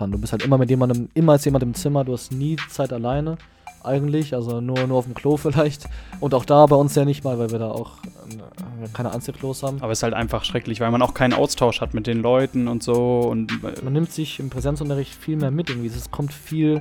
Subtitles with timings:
[0.00, 2.92] Du bist halt immer mit jemandem, immer als jemand im Zimmer, du hast nie Zeit
[2.92, 3.36] alleine
[3.82, 5.88] eigentlich, also nur, nur auf dem Klo vielleicht.
[6.20, 9.64] Und auch da bei uns ja nicht mal, weil wir da auch äh, keine Anziehklos
[9.64, 9.82] haben.
[9.82, 12.68] Aber es ist halt einfach schrecklich, weil man auch keinen Austausch hat mit den Leuten
[12.68, 13.22] und so.
[13.22, 15.88] Und äh, man nimmt sich im Präsenzunterricht viel mehr mit irgendwie.
[15.88, 16.80] Es kommt viel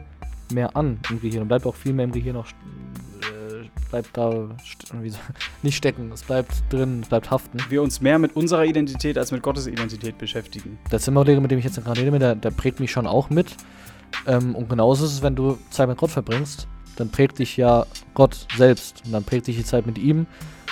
[0.53, 3.16] mehr an im Gehirn und bleibt auch viel mehr im Gehirn noch äh,
[3.89, 4.49] bleibt da
[5.63, 7.57] nicht stecken, es bleibt drin, es bleibt haften.
[7.69, 10.77] Wir uns mehr mit unserer Identität als mit Gottes Identität beschäftigen.
[10.91, 13.55] Der Zimmerlehrer, mit dem ich jetzt gerade rede, der, der prägt mich schon auch mit.
[14.25, 16.67] Ähm, und genauso ist es, wenn du Zeit mit Gott verbringst
[16.97, 20.25] dann prägt dich ja Gott selbst und dann prägt dich die Zeit mit ihm.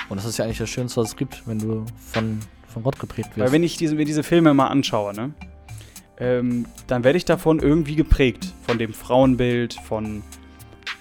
[0.09, 2.99] Und das ist ja eigentlich das Schönste, was es gibt, wenn du von, von Gott
[2.99, 3.39] geprägt wirst.
[3.39, 5.33] Weil wenn ich diese, mir diese Filme mal anschaue, ne,
[6.17, 8.53] ähm, dann werde ich davon irgendwie geprägt.
[8.67, 10.23] Von dem Frauenbild, von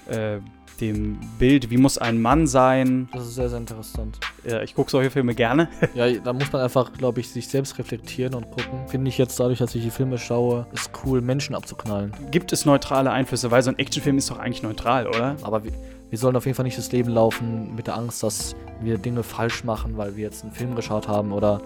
[0.09, 0.39] äh,
[0.81, 3.09] dem Bild, wie muss ein Mann sein.
[3.13, 4.19] Das ist sehr, sehr interessant.
[4.45, 5.69] Ja, ich gucke solche Filme gerne.
[5.95, 8.87] ja, da muss man einfach, glaube ich, sich selbst reflektieren und gucken.
[8.89, 12.13] Finde ich jetzt dadurch, dass ich die Filme schaue, ist cool, Menschen abzuknallen.
[12.31, 13.51] Gibt es neutrale Einflüsse?
[13.51, 15.37] Weil so ein Actionfilm ist doch eigentlich neutral, oder?
[15.43, 15.73] Aber wir,
[16.11, 19.23] wir sollen auf jeden Fall nicht das Leben laufen mit der Angst, dass wir Dinge
[19.23, 21.61] falsch machen, weil wir jetzt einen Film geschaut haben oder,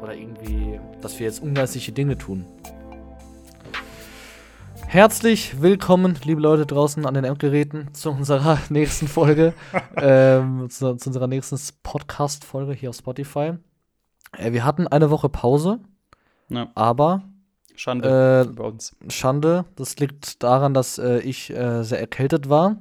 [0.00, 2.44] oder irgendwie, dass wir jetzt ungeistliche Dinge tun.
[4.94, 9.52] Herzlich willkommen, liebe Leute draußen an den Endgeräten, zu unserer nächsten Folge,
[9.96, 13.54] ähm, zu, zu, unserer nächsten Podcast-Folge hier auf Spotify.
[14.38, 15.80] Äh, wir hatten eine Woche Pause,
[16.48, 16.70] ja.
[16.76, 17.24] aber
[17.74, 18.94] Schande äh, bei uns.
[19.08, 22.78] Schande, das liegt daran, dass äh, ich äh, sehr erkältet war.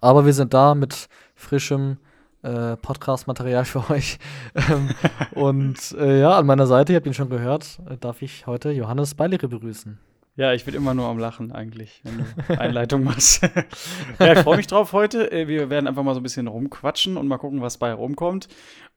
[0.00, 1.98] Aber wir sind da mit frischem
[2.40, 4.18] äh, Podcast-Material für euch.
[4.54, 4.88] Ähm,
[5.32, 9.14] und äh, ja, an meiner Seite, ihr habt ihn schon gehört, darf ich heute Johannes
[9.14, 10.00] Beilere begrüßen.
[10.36, 13.42] Ja, ich bin immer nur am Lachen eigentlich, wenn du Einleitung machst.
[14.20, 15.32] ja, ich freue mich drauf heute.
[15.32, 18.48] Äh, wir werden einfach mal so ein bisschen rumquatschen und mal gucken, was bei rumkommt.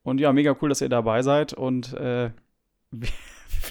[0.04, 1.54] Und ja, mega cool, dass ihr dabei seid.
[1.54, 2.32] Und äh,
[2.92, 3.10] wir,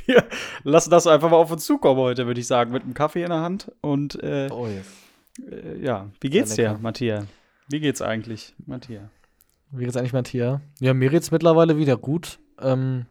[0.06, 0.24] wir,
[0.64, 3.30] lassen das einfach mal auf uns zukommen heute, würde ich sagen, mit einem Kaffee in
[3.30, 3.70] der Hand.
[3.82, 4.86] Und äh, oh yes.
[5.50, 7.26] äh, ja, wie geht's dir, Matthias?
[7.68, 9.10] Wie geht's eigentlich, Matthias?
[9.72, 10.60] Wie geht's eigentlich, Matthias?
[10.80, 12.38] Ja, mir geht's mittlerweile wieder gut.
[12.62, 13.04] Ähm,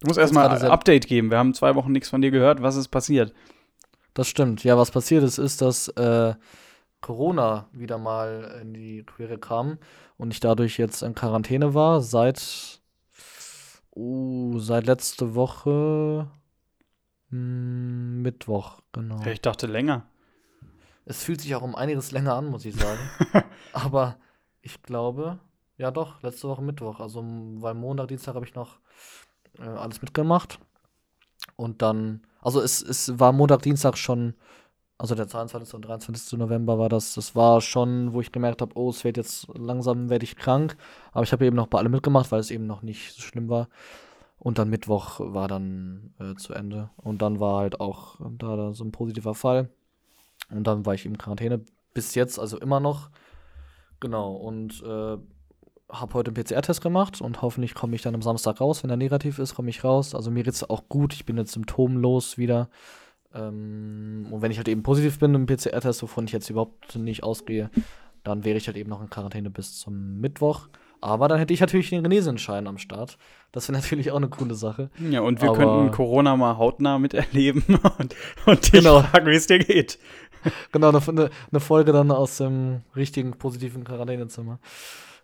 [0.00, 1.30] du musst erstmal ein Update geben.
[1.30, 2.62] Wir haben zwei Wochen nichts von dir gehört.
[2.62, 3.34] Was ist passiert?
[4.14, 4.64] Das stimmt.
[4.64, 6.34] Ja, was passiert ist, ist, dass äh,
[7.00, 9.78] Corona wieder mal in die Quere kam
[10.16, 12.80] und ich dadurch jetzt in Quarantäne war seit
[13.96, 16.28] uh, seit letzte Woche
[17.30, 19.24] mh, hm, Mittwoch, genau.
[19.26, 20.06] Ich dachte länger.
[21.06, 23.00] Es fühlt sich auch um einiges länger an, muss ich sagen.
[23.72, 24.16] Aber
[24.60, 25.40] ich glaube,
[25.76, 27.00] ja doch, letzte Woche Mittwoch.
[27.00, 28.78] Also, weil Montag, Dienstag habe ich noch
[29.58, 30.60] äh, alles mitgemacht.
[31.56, 34.34] Und dann also es, es war Montag, Dienstag schon,
[34.98, 35.74] also der 22.
[35.74, 36.38] und 23.
[36.38, 37.14] November war das.
[37.14, 40.76] Das war schon, wo ich gemerkt habe, oh, es wird jetzt langsam, werde ich krank.
[41.12, 43.48] Aber ich habe eben noch bei allem mitgemacht, weil es eben noch nicht so schlimm
[43.48, 43.68] war.
[44.38, 46.90] Und dann Mittwoch war dann äh, zu Ende.
[46.96, 49.70] Und dann war halt auch da, da so ein positiver Fall.
[50.50, 51.60] Und dann war ich in Quarantäne
[51.94, 53.10] bis jetzt, also immer noch.
[54.00, 54.32] Genau.
[54.32, 55.18] Und äh,
[55.92, 58.82] habe heute einen PCR-Test gemacht und hoffentlich komme ich dann am Samstag raus.
[58.82, 60.14] Wenn er negativ ist, komme ich raus.
[60.14, 61.12] Also mir geht es auch gut.
[61.14, 62.68] Ich bin jetzt symptomlos wieder.
[63.34, 67.22] Ähm, und wenn ich halt eben positiv bin im PCR-Test, wovon ich jetzt überhaupt nicht
[67.22, 67.70] ausgehe,
[68.24, 70.68] dann wäre ich halt eben noch in Quarantäne bis zum Mittwoch.
[71.00, 73.16] Aber dann hätte ich natürlich den Genesenschein am Start.
[73.52, 74.90] Das wäre natürlich auch eine coole Sache.
[75.10, 77.62] Ja, und wir Aber könnten Corona mal hautnah miterleben
[77.98, 78.14] und,
[78.46, 79.02] und dich genau.
[79.02, 79.98] fragen, wie es dir geht.
[80.72, 84.58] Genau, eine, eine Folge dann aus dem richtigen positiven Quarantänezimmer.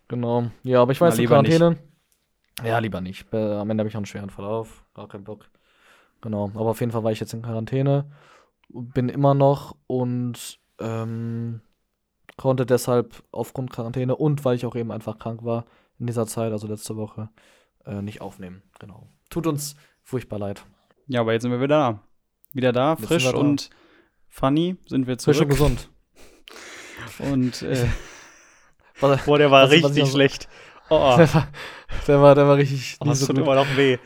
[0.07, 0.49] Genau.
[0.63, 1.71] Ja, aber ich weiß, die Quarantäne.
[1.71, 1.83] Nicht.
[2.63, 3.31] Ja, lieber nicht.
[3.33, 4.85] Am Ende habe ich auch einen schweren Verlauf.
[4.93, 5.49] Gar keinen Bock.
[6.21, 6.45] Genau.
[6.55, 8.09] Aber auf jeden Fall war ich jetzt in Quarantäne.
[8.69, 11.61] Bin immer noch und ähm,
[12.35, 15.65] konnte deshalb aufgrund Quarantäne und weil ich auch eben einfach krank war
[15.99, 17.29] in dieser Zeit, also letzte Woche,
[17.85, 18.63] äh, nicht aufnehmen.
[18.79, 19.07] Genau.
[19.29, 20.63] Tut uns furchtbar leid.
[21.07, 21.99] Ja, aber jetzt sind wir wieder da.
[22.53, 23.37] Wieder da, jetzt frisch da.
[23.37, 23.69] und
[24.27, 25.35] funny sind wir zurück.
[25.35, 25.89] Frisch und gesund.
[27.31, 27.87] und äh,
[28.99, 30.47] Boah, der war also, richtig schlecht.
[30.89, 31.15] Oh.
[31.17, 31.47] Der, war,
[32.07, 32.97] der, war, der war richtig.
[32.99, 33.97] Oh, das so tut immer noch weh.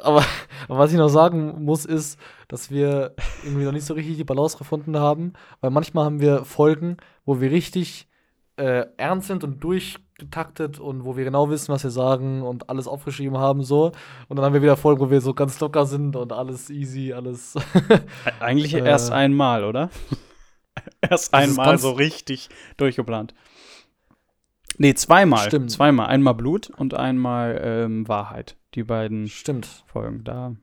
[0.00, 0.24] Aber,
[0.68, 2.18] aber, was ich noch sagen muss, ist,
[2.48, 6.44] dass wir irgendwie noch nicht so richtig die Balance gefunden haben, weil manchmal haben wir
[6.44, 8.08] Folgen, wo wir richtig
[8.56, 12.86] äh, ernst sind und durchgetaktet und wo wir genau wissen, was wir sagen und alles
[12.86, 13.92] aufgeschrieben haben so.
[14.28, 17.12] Und dann haben wir wieder Folgen, wo wir so ganz locker sind und alles easy,
[17.12, 17.54] alles.
[18.40, 19.90] Eigentlich äh, erst einmal, oder?
[21.00, 23.34] erst einmal so richtig durchgeplant.
[24.78, 25.46] Nee, zweimal.
[25.46, 25.70] Stimmt.
[25.70, 26.06] Zweimal.
[26.06, 28.56] Einmal Blut und einmal ähm, Wahrheit.
[28.74, 29.84] Die beiden Stimmt.
[29.86, 30.24] Folgen.
[30.24, 30.56] Da,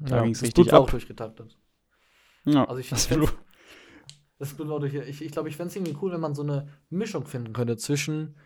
[0.00, 0.82] da ja, ging es richtig Blut ab.
[0.82, 1.56] auch durchgetaktet.
[2.44, 3.32] Ja, also ich das Blut.
[4.38, 4.94] Das Blut war durch.
[4.94, 7.76] Ich, ich glaube, ich fände es irgendwie cool, wenn man so eine Mischung finden könnte
[7.76, 8.36] zwischen,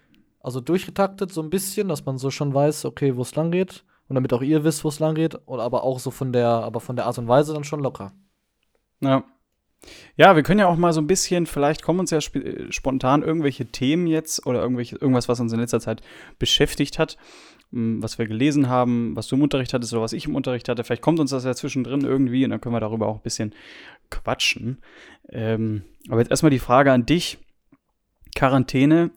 [0.41, 3.85] also durchgetaktet so ein bisschen, dass man so schon weiß, okay, wo es lang geht.
[4.09, 5.39] Und damit auch ihr wisst, wo es lang geht.
[5.47, 8.13] Oder aber auch so von der, aber von der Art und Weise dann schon locker.
[9.01, 9.25] Ja.
[10.17, 13.23] Ja, wir können ja auch mal so ein bisschen, vielleicht kommen uns ja sp spontan
[13.23, 16.03] irgendwelche Themen jetzt oder irgendwelche, irgendwas, was uns in letzter Zeit
[16.39, 17.17] beschäftigt hat,
[17.71, 20.85] was wir gelesen haben, was du im Unterricht hattest oder was ich im Unterricht hatte.
[20.85, 23.55] Vielleicht kommt uns das ja zwischendrin irgendwie und dann können wir darüber auch ein bisschen
[24.11, 24.79] quatschen.
[25.31, 27.39] Ähm, aber jetzt erstmal die Frage an dich.
[28.35, 29.11] Quarantäne,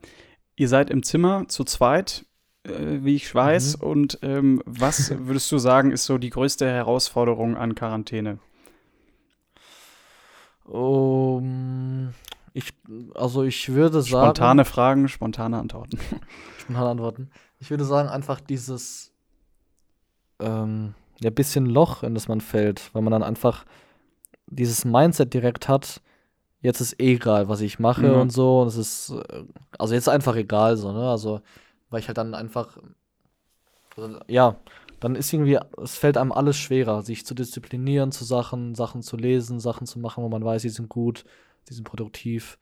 [0.56, 2.24] ihr seid im Zimmer zu zweit,
[2.64, 3.78] äh, wie ich weiß.
[3.78, 3.88] Mhm.
[3.88, 8.38] Und ähm, was würdest du sagen, ist so die größte Herausforderung an Quarantäne?
[10.68, 12.12] Um,
[12.52, 12.74] ich,
[13.14, 14.26] also ich würde sagen.
[14.26, 15.98] Spontane Fragen, spontane Antworten.
[16.58, 17.30] spontane Antworten.
[17.58, 19.12] Ich würde sagen, einfach dieses
[20.40, 23.64] ähm, ja, bisschen Loch, in das man fällt, weil man dann einfach
[24.46, 26.00] dieses Mindset direkt hat,
[26.60, 28.20] jetzt ist eh egal, was ich mache mhm.
[28.20, 28.62] und so.
[28.62, 29.44] Und es ist, äh,
[29.78, 31.10] also jetzt einfach egal, so, ne?
[31.10, 31.40] Also,
[31.90, 32.78] weil ich halt dann einfach,
[33.96, 34.56] also, ja,
[35.00, 39.16] dann ist irgendwie, es fällt einem alles schwerer, sich zu disziplinieren zu Sachen, Sachen zu
[39.16, 41.24] lesen, Sachen zu machen, wo man weiß, sie sind gut,
[41.68, 42.58] sie sind produktiv.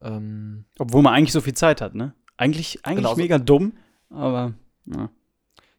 [0.00, 2.14] Ähm, Obwohl man eigentlich so viel Zeit hat, ne?
[2.36, 3.74] Eigentlich, eigentlich genau, mega dumm,
[4.10, 4.54] aber
[4.86, 5.10] ja.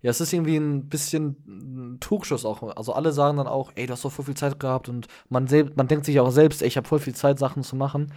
[0.03, 2.75] Ja, es ist irgendwie ein bisschen ein Trugschuss auch.
[2.75, 5.47] Also alle sagen dann auch, ey, du hast so voll viel Zeit gehabt und man,
[5.75, 8.11] man denkt sich auch selbst, ey, ich habe voll viel Zeit, Sachen zu machen.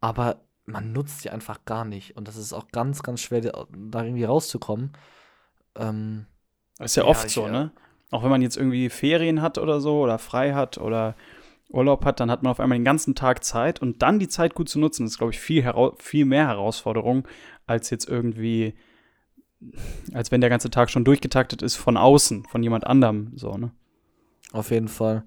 [0.00, 2.16] Aber man nutzt sie einfach gar nicht.
[2.16, 4.92] Und das ist auch ganz, ganz schwer, da irgendwie rauszukommen.
[5.76, 6.26] Ähm,
[6.78, 7.70] das ist ja, ja oft ich, so, ne?
[8.10, 11.14] Auch wenn man jetzt irgendwie Ferien hat oder so oder frei hat oder
[11.68, 14.54] Urlaub hat, dann hat man auf einmal den ganzen Tag Zeit und dann die Zeit
[14.54, 17.28] gut zu nutzen, ist, glaube ich, viel, viel mehr Herausforderung,
[17.66, 18.74] als jetzt irgendwie
[20.12, 23.72] als wenn der ganze Tag schon durchgetaktet ist von außen, von jemand anderem, so, ne?
[24.52, 25.24] Auf jeden Fall.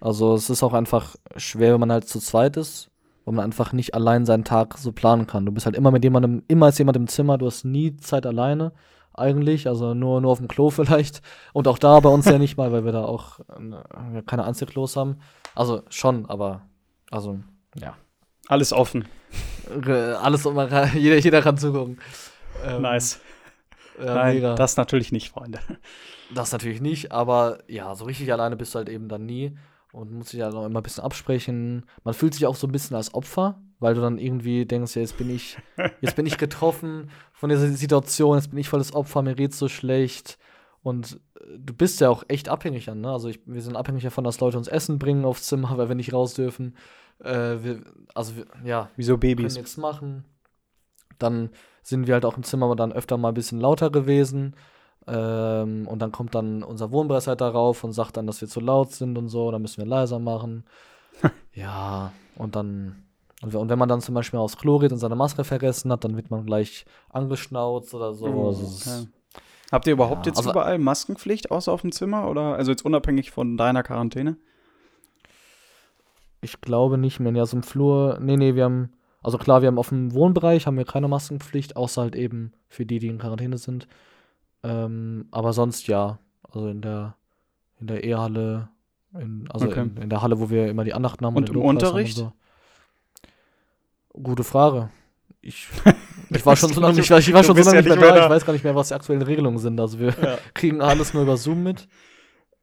[0.00, 2.90] Also es ist auch einfach schwer, wenn man halt zu zweit ist,
[3.24, 5.44] wo man einfach nicht allein seinen Tag so planen kann.
[5.44, 8.24] Du bist halt immer mit jemandem, immer ist jemand im Zimmer, du hast nie Zeit
[8.24, 8.72] alleine
[9.14, 11.22] eigentlich, also nur, nur auf dem Klo vielleicht.
[11.52, 14.96] Und auch da bei uns ja nicht mal, weil wir da auch äh, keine Anziehklos
[14.96, 15.18] haben.
[15.54, 16.62] Also schon, aber
[17.10, 17.38] also,
[17.76, 17.94] ja.
[18.48, 19.06] Alles offen.
[19.86, 20.44] Alles,
[20.94, 22.00] jeder, jeder kann zugucken.
[22.64, 23.20] Ähm, nice.
[23.98, 24.54] Ja, Nein, mega.
[24.54, 25.60] das natürlich nicht, Freunde.
[26.34, 29.56] Das natürlich nicht, aber ja, so richtig alleine bist du halt eben dann nie
[29.92, 31.84] und musst dich halt auch immer ein bisschen absprechen.
[32.02, 35.02] Man fühlt sich auch so ein bisschen als Opfer, weil du dann irgendwie denkst, ja,
[35.02, 35.58] jetzt bin ich,
[36.00, 39.68] jetzt bin ich getroffen von dieser Situation, jetzt bin ich volles Opfer, mir geht's so
[39.68, 40.38] schlecht.
[40.82, 43.10] Und äh, du bist ja auch echt abhängig dann, ne?
[43.10, 45.94] Also ich, wir sind abhängig davon, dass Leute uns Essen bringen aufs Zimmer, weil wir
[45.94, 46.76] nicht raus dürfen.
[47.20, 47.82] Äh, wir,
[48.14, 49.54] also wir, ja, wieso Babys?
[49.54, 50.24] können nichts machen.
[51.18, 51.50] Dann
[51.82, 54.54] sind wir halt auch im Zimmer dann öfter mal ein bisschen lauter gewesen.
[55.06, 58.92] Ähm, und dann kommt dann unser Wohnbereichsleiter rauf und sagt dann, dass wir zu laut
[58.92, 60.64] sind und so, dann müssen wir leiser machen.
[61.54, 63.02] ja, und dann,
[63.42, 66.30] und, wenn man dann zum Beispiel Klo geht und seine Maske vergessen hat, dann wird
[66.30, 68.26] man gleich angeschnauzt oder so.
[68.26, 69.08] Oh, also okay.
[69.70, 72.28] Habt ihr überhaupt ja, jetzt also, überall Maskenpflicht, außer auf dem Zimmer?
[72.28, 74.36] Oder also jetzt unabhängig von deiner Quarantäne?
[76.40, 77.32] Ich glaube nicht mehr.
[77.32, 78.18] Ja, so im Flur.
[78.20, 78.90] Nee, nee, wir haben
[79.22, 82.84] also klar, wir haben auf dem Wohnbereich haben wir keine Maskenpflicht, außer halt eben für
[82.84, 83.86] die, die in Quarantäne sind.
[84.62, 86.18] Ähm, aber sonst ja.
[86.42, 87.16] Also in der
[87.80, 88.68] in der E-Halle,
[89.18, 89.82] in, also okay.
[89.82, 91.36] in, in, der Halle, wo wir immer die Andachten haben.
[91.36, 92.18] Und, und im Unterricht?
[92.18, 92.32] Und so.
[94.12, 94.90] Gute Frage.
[95.40, 95.68] Ich,
[96.30, 98.14] ich war schon so lange, ich war, ich war schon so lange ja nicht mehr
[98.14, 98.24] da.
[98.24, 99.78] Ich weiß gar nicht mehr, was die aktuellen Regelungen sind.
[99.80, 100.38] Also wir ja.
[100.54, 101.88] kriegen alles nur über Zoom mit.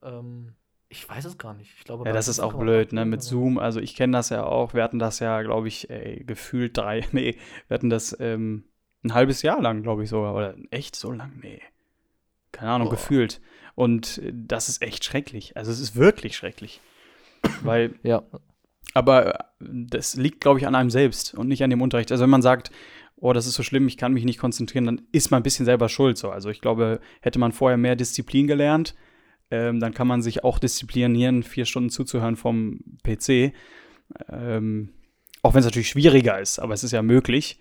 [0.02, 0.54] Ähm,
[0.88, 1.74] ich weiß es gar nicht.
[1.78, 3.06] Ich glaube, ja, das ist auch blöd, ne?
[3.06, 3.60] Mit Zoom.
[3.60, 4.74] Also ich kenne das ja auch.
[4.74, 7.06] Wir hatten das ja, glaube ich, ey, gefühlt drei.
[7.12, 8.64] Nee, wir hatten das ähm,
[9.04, 10.34] ein halbes Jahr lang, glaube ich sogar.
[10.34, 11.34] Oder echt so lang?
[11.42, 11.62] Nee.
[12.52, 12.96] Keine Ahnung, Boah.
[12.96, 13.42] gefühlt.
[13.76, 15.58] Und äh, das ist echt schrecklich.
[15.58, 16.82] Also es ist wirklich schrecklich.
[17.62, 17.96] Weil.
[18.04, 18.24] ja.
[18.94, 22.12] Aber das liegt, glaube ich, an einem selbst und nicht an dem Unterricht.
[22.12, 22.72] Also wenn man sagt,
[23.18, 25.66] oh, das ist so schlimm, ich kann mich nicht konzentrieren, dann ist man ein bisschen
[25.66, 26.18] selber schuld.
[26.18, 26.30] So.
[26.32, 28.96] Also ich glaube, hätte man vorher mehr Disziplin gelernt,
[29.52, 33.54] ähm, dann kann man sich auch disziplinieren, vier Stunden zuzuhören vom PC.
[34.30, 34.94] Ähm,
[35.42, 37.60] auch wenn es natürlich schwieriger ist, aber es ist ja möglich.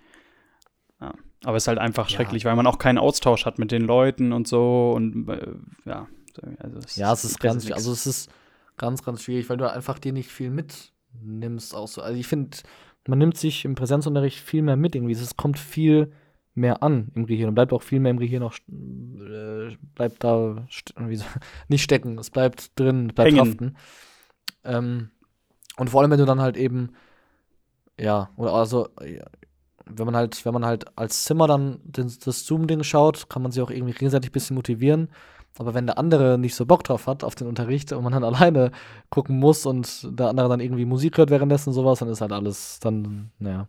[1.00, 2.16] Ja, aber es ist halt einfach ja.
[2.16, 6.08] schrecklich, weil man auch keinen Austausch hat mit den Leuten und so und äh, ja.
[6.58, 8.30] Also es ja, es ist ganz, also es ist
[8.76, 10.50] ganz, ganz schwierig, weil du einfach dir nicht viel
[11.22, 11.74] mitnimmst.
[11.74, 12.02] Auch so.
[12.02, 12.58] Also ich finde,
[13.06, 15.14] man nimmt sich im Präsenzunterricht viel mehr mit irgendwie.
[15.14, 16.12] Es kommt viel
[16.54, 20.66] mehr an im Gehirn und bleibt auch viel mehr im Gehirn noch, äh, bleibt da
[20.70, 21.24] st so,
[21.68, 23.40] nicht stecken, es bleibt drin, bleibt Hängen.
[23.40, 23.76] haften.
[24.64, 25.10] Ähm,
[25.76, 26.90] und vor allem, wenn du dann halt eben,
[27.98, 29.24] ja, oder also, ja,
[29.86, 33.52] wenn man halt, wenn man halt als Zimmer dann den, das Zoom-Ding schaut, kann man
[33.52, 35.08] sich auch irgendwie gegenseitig ein bisschen motivieren.
[35.56, 38.24] Aber wenn der andere nicht so Bock drauf hat auf den Unterricht und man dann
[38.34, 38.70] alleine
[39.10, 42.78] gucken muss und der andere dann irgendwie Musik hört währenddessen sowas, dann ist halt alles,
[42.80, 43.66] dann, naja,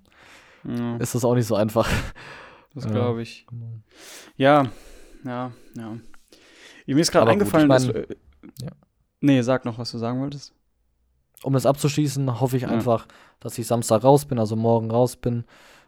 [0.65, 0.97] ja.
[0.97, 1.89] ist das auch nicht so einfach.
[2.75, 3.47] Das glaube ich.
[4.37, 4.67] Ja,
[5.25, 5.97] ja, ja.
[6.85, 8.09] Mir ist gerade eingefallen, gut, ich mein, dass.
[8.09, 8.15] Äh,
[8.61, 8.71] ja.
[9.21, 10.53] Nee, sag noch, was du sagen wolltest.
[11.41, 12.69] um es abzuschließen, hoffe ich Ja.
[12.69, 13.07] einfach,
[13.39, 15.45] dass ich Samstag raus bin, also morgen raus bin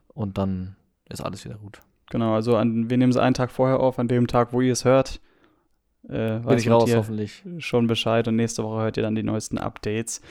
[0.08, 0.76] und dann
[1.10, 1.82] ist alles wieder gut.
[2.10, 4.74] Genau, also an, wir nehmen es einen Tag vorher auf, an dem Tag, wo ihr
[4.74, 5.22] es hört.
[6.08, 7.44] Äh, Bin weiß ich raus, hoffentlich.
[7.60, 10.22] schon Bescheid und nächste Woche hört ihr dann die neuesten Updates.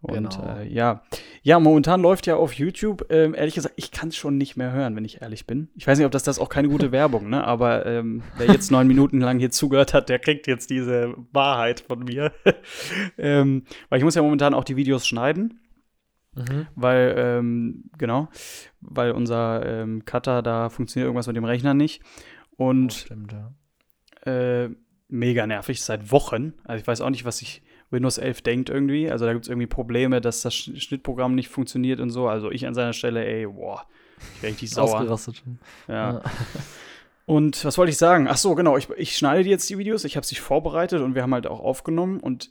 [0.00, 0.56] Und Genau.
[0.58, 1.02] äh, ja.
[1.42, 4.72] Ja, momentan läuft ja auf YouTube, ähm, ehrlich gesagt, ich kann es schon nicht mehr
[4.72, 5.68] hören, wenn ich ehrlich bin.
[5.76, 7.44] Ich weiß nicht, ob das, das auch keine gute Werbung, ne?
[7.44, 11.80] Aber ähm, wer jetzt neun Minuten lang hier zugehört hat, der kriegt jetzt diese Wahrheit
[11.86, 12.32] von mir.
[13.16, 15.60] ähm, weil ich muss ja momentan auch die Videos schneiden.
[16.34, 16.66] Mhm.
[16.76, 18.28] weil, ähm, genau,
[18.80, 22.02] weil unser ähm, Cutter, da funktioniert irgendwas mit dem Rechner nicht.
[22.56, 23.52] Oh, Und stimmt, ja.
[24.64, 24.70] äh,
[25.12, 26.54] mega nervig, seit Wochen.
[26.64, 29.10] Also ich weiß auch nicht, was sich Windows 11 denkt irgendwie.
[29.10, 32.26] Also da gibt es irgendwie Probleme, dass das Sch- Schnittprogramm nicht funktioniert und so.
[32.28, 33.86] Also ich an seiner Stelle, ey, boah,
[34.36, 35.00] ich wäre richtig sauer.
[35.00, 35.58] Ausgerastet schon.
[35.88, 36.22] Ja.
[37.26, 38.26] Und was wollte ich sagen?
[38.28, 41.22] Ach so, genau, ich, ich schneide jetzt die Videos, ich habe sie vorbereitet und wir
[41.22, 42.50] haben halt auch aufgenommen und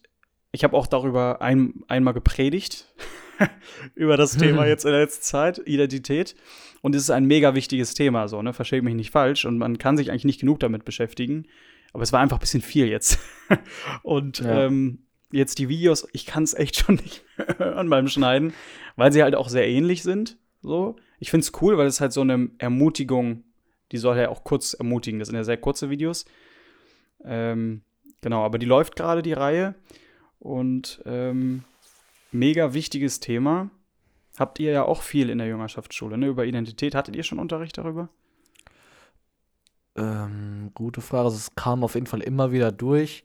[0.52, 2.94] ich habe auch darüber ein, einmal gepredigt,
[3.96, 6.36] über das Thema jetzt in der letzten Zeit, Identität.
[6.82, 8.54] Und es ist ein mega wichtiges Thema, so, ne?
[8.54, 9.46] Verstehe mich nicht falsch.
[9.46, 11.46] Und man kann sich eigentlich nicht genug damit beschäftigen.
[11.94, 13.20] Aber es war einfach ein bisschen viel jetzt.
[14.04, 14.66] und Ja.
[14.66, 15.00] ähm,
[15.32, 18.54] jetzt die Videos, ich kann es echt schon nicht mehr hören beim Schneiden,
[18.96, 20.38] weil sie halt auch sehr ähnlich sind.
[20.62, 20.96] So.
[21.20, 23.44] Ich finde es cool, weil es halt so eine Ermutigung,
[23.92, 25.20] die soll ja auch kurz ermutigen.
[25.20, 26.26] Das sind ja sehr kurze Videos.
[27.24, 27.82] Ähm,
[28.22, 29.76] genau, aber die läuft gerade, die Reihe.
[30.40, 31.64] Und ähm,
[32.32, 33.70] mega wichtiges Thema.
[34.40, 36.28] Habt ihr ja auch viel in der Jüngerschaftsschule, ne?
[36.28, 36.96] Über Identität.
[36.96, 38.10] Hattet ihr schon Unterricht darüber?
[39.96, 41.26] Ähm, gute Frage.
[41.26, 43.24] Also, es kam auf jeden Fall immer wieder durch.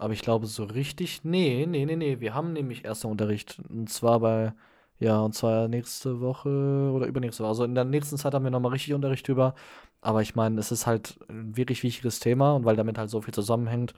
[0.00, 1.24] Aber ich glaube, so richtig.
[1.24, 2.20] Nee, nee, nee, nee.
[2.20, 3.60] Wir haben nämlich erster Unterricht.
[3.68, 4.54] Und zwar bei.
[5.00, 6.48] Ja, und zwar nächste Woche
[6.92, 7.50] oder übernächste Woche.
[7.50, 9.54] Also in der nächsten Zeit haben wir nochmal richtig Unterricht drüber.
[10.00, 13.20] Aber ich meine, es ist halt ein wirklich wichtiges Thema und weil damit halt so
[13.20, 13.94] viel zusammenhängt,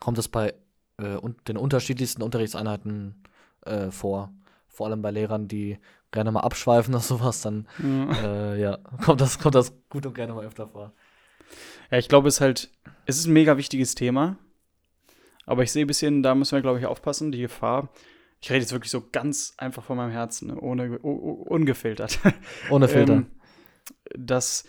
[0.00, 0.54] kommt es bei
[0.98, 3.22] äh, un den unterschiedlichsten Unterrichtseinheiten
[3.62, 4.32] äh, vor.
[4.68, 5.78] Vor allem bei Lehrern, die
[6.14, 10.32] gerne mal abschweifen oder sowas, dann äh, ja, kommt das, kommt das gut und gerne
[10.32, 10.92] mal öfter vor.
[11.90, 12.70] Ja, ich glaube, es ist halt,
[13.04, 14.38] es ist ein mega wichtiges Thema.
[15.46, 17.90] Aber ich sehe ein bisschen, da müssen wir, glaube ich, aufpassen, die Gefahr.
[18.40, 22.18] Ich rede jetzt wirklich so ganz einfach von meinem Herzen, ne, ohne, ungefiltert.
[22.70, 23.14] Ohne Filter.
[23.14, 23.26] Ähm,
[24.16, 24.64] dass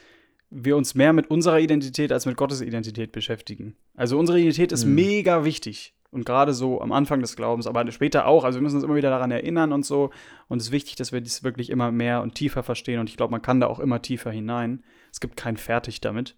[0.50, 3.75] wir uns mehr mit unserer Identität als mit Gottes Identität beschäftigen.
[3.96, 4.96] Also unsere Identität ist Mhm.
[4.96, 5.94] mega wichtig.
[6.15, 8.45] Und gerade so am Anfang des Glaubens, aber später auch.
[8.45, 10.12] Also wir müssen uns immer wieder daran erinnern und so.
[10.48, 13.01] Und es ist wichtig, dass wir dies wirklich immer mehr und tiefer verstehen.
[13.01, 14.81] Und ich glaube, man kann da auch immer tiefer hinein.
[15.12, 16.38] Es gibt kein Fertig damit.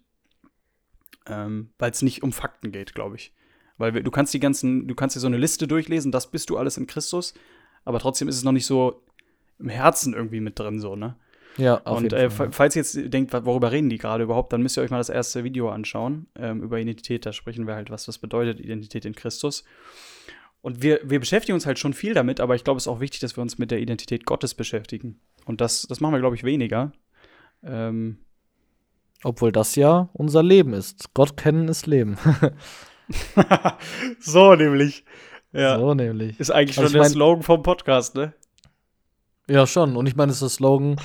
[1.26, 3.32] Ähm, Weil es nicht um Fakten geht, glaube ich.
[3.76, 6.50] Weil wir, du kannst die ganzen, du kannst dir so eine Liste durchlesen, das bist
[6.50, 7.34] du alles in Christus.
[7.84, 9.04] Aber trotzdem ist es noch nicht so
[9.60, 11.14] im Herzen irgendwie mit drin, so, ne?
[11.58, 12.46] Ja, auf und jeden äh, Fall.
[12.46, 14.98] fa- falls ihr jetzt denkt, worüber reden die gerade überhaupt, dann müsst ihr euch mal
[14.98, 17.26] das erste Video anschauen ähm, über Identität.
[17.26, 19.64] Da sprechen wir halt, was das bedeutet, Identität in Christus.
[20.62, 23.00] Und wir, wir beschäftigen uns halt schon viel damit, aber ich glaube, es ist auch
[23.00, 25.20] wichtig, dass wir uns mit der Identität Gottes beschäftigen.
[25.44, 26.92] Und das, das machen wir, glaube ich, weniger.
[27.62, 28.18] Ähm,
[29.22, 31.14] Obwohl das ja unser Leben ist.
[31.14, 32.16] Gott kennen ist Leben.
[34.20, 35.04] so nämlich.
[35.52, 35.78] Ja.
[35.78, 36.38] So nämlich.
[36.40, 38.34] Ist eigentlich Also schon der mein- Slogan vom Podcast, ne?
[39.48, 39.96] Ja, schon.
[39.96, 40.96] Und ich meine, es ist das Slogan,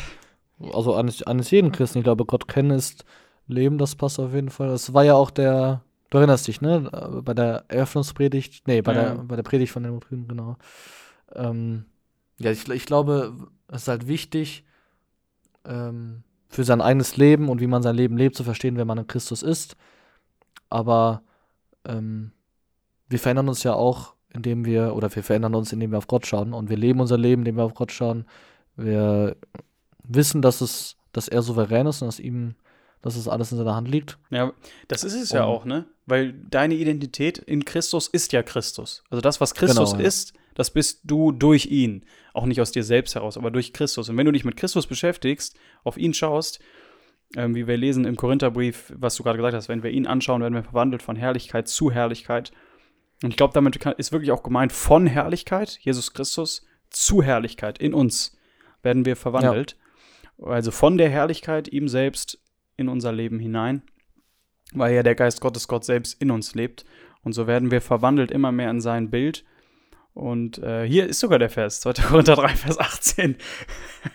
[0.71, 1.99] also eines, eines jeden Christen.
[1.99, 3.05] Ich glaube, Gott kennen ist
[3.47, 4.69] Leben, das passt auf jeden Fall.
[4.69, 6.89] Das war ja auch der, du erinnerst dich, ne?
[6.93, 9.15] Äh, Bei der Eröffnungspredigt, nee, bei, Ja.
[9.15, 10.57] der, bei der Predigt von den Brüdern, genau.
[11.35, 11.85] Ähm,
[12.39, 13.33] ja, ich, ich glaube,
[13.67, 14.63] es ist halt wichtig,
[15.65, 18.99] ähm, für sein eigenes Leben und wie man sein Leben lebt, zu verstehen, wer man
[18.99, 19.75] in Christus ist.
[20.69, 21.23] Aber
[21.85, 22.31] ähm,
[23.09, 26.25] wir verändern uns ja auch, indem wir, oder wir verändern uns, indem wir auf Gott
[26.27, 26.53] schauen.
[26.53, 28.25] Und wir leben unser Leben, indem wir auf Gott schauen.
[28.75, 29.35] Wir
[30.03, 32.55] wissen, dass es, dass er souverän ist und dass ihm,
[33.01, 34.17] dass es alles in seiner Hand liegt.
[34.29, 34.53] Ja,
[34.87, 35.85] das ist es ja Um- auch, ne?
[36.05, 39.03] Weil deine Identität in Christus ist ja Christus.
[39.09, 40.07] Also das, was Christus Genau, ja.
[40.07, 42.05] ist, das bist du durch ihn.
[42.33, 44.09] Auch nicht aus dir selbst heraus, aber durch Christus.
[44.09, 46.59] Und wenn du dich mit Christus beschäftigst, auf ihn schaust,
[47.37, 50.41] ähm, wie wir lesen im Korintherbrief, was du gerade gesagt hast, wenn wir ihn anschauen,
[50.41, 52.51] werden wir verwandelt von Herrlichkeit zu Herrlichkeit.
[53.23, 57.77] Und ich glaube, damit kann, ist wirklich auch gemeint, von Herrlichkeit, Jesus Christus, zu Herrlichkeit
[57.79, 58.37] in uns
[58.83, 59.77] werden wir verwandelt.
[60.41, 62.39] Also von der Herrlichkeit ihm selbst
[62.77, 63.83] in unser Leben hinein,
[64.73, 66.85] weil ja der Geist Gottes Gott selbst in uns lebt.
[67.23, 69.45] Und so werden wir verwandelt immer mehr in sein Bild.
[70.13, 71.93] Und äh, hier ist sogar der Vers, 2.
[72.09, 73.35] Korinther 3, Vers 18.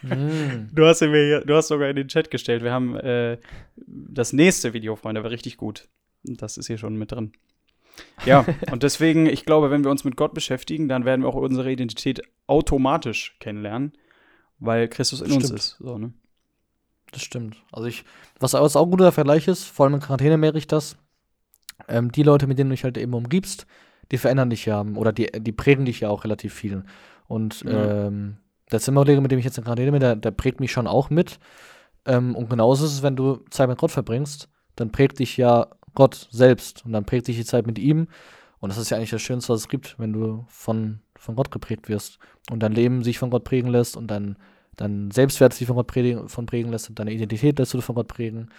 [0.03, 0.69] Mm.
[0.73, 2.63] Du hast, ihn mir hier, du hast sogar in den Chat gestellt.
[2.63, 3.39] Wir haben äh,
[3.77, 5.89] das nächste Video, Freunde, war richtig gut.
[6.23, 7.33] Das ist hier schon mit drin.
[8.27, 11.35] Ja, und deswegen, ich glaube, wenn wir uns mit Gott beschäftigen, dann werden wir auch
[11.35, 13.93] unsere Identität automatisch kennenlernen,
[14.59, 15.59] weil Christus in uns Stimmt.
[15.59, 15.77] ist.
[15.79, 16.13] So, ne?
[17.13, 17.57] Das stimmt.
[17.73, 18.05] Also ich,
[18.39, 20.97] was, auch ein guter Vergleich ist, vor allem in Quarantäne merke ich das,
[21.89, 23.67] ähm, die Leute, mit denen du dich halt eben umgibst,
[24.11, 26.85] die verändern dich ja oder die, die prägen dich ja auch relativ viel.
[27.27, 28.07] Und ja.
[28.07, 28.39] ähm,
[28.71, 31.39] der Zimmerlehrer, mit dem ich jetzt gerade rede, der, der prägt mich schon auch mit.
[32.07, 35.69] Ähm, und genauso ist es, wenn du Zeit mit Gott verbringst, dann prägt dich ja
[35.95, 38.09] Gott selbst und dann prägt dich die Zeit mit ihm.
[38.61, 41.51] Und das ist ja eigentlich das Schönste, was es gibt, wenn du von, von Gott
[41.51, 42.19] geprägt wirst
[42.51, 44.37] und dein Leben sich von Gott prägen lässt und dein,
[44.77, 47.95] dein Selbstwert sich von Gott prägen, von prägen lässt und deine Identität lässt du von
[47.95, 48.51] Gott prägen.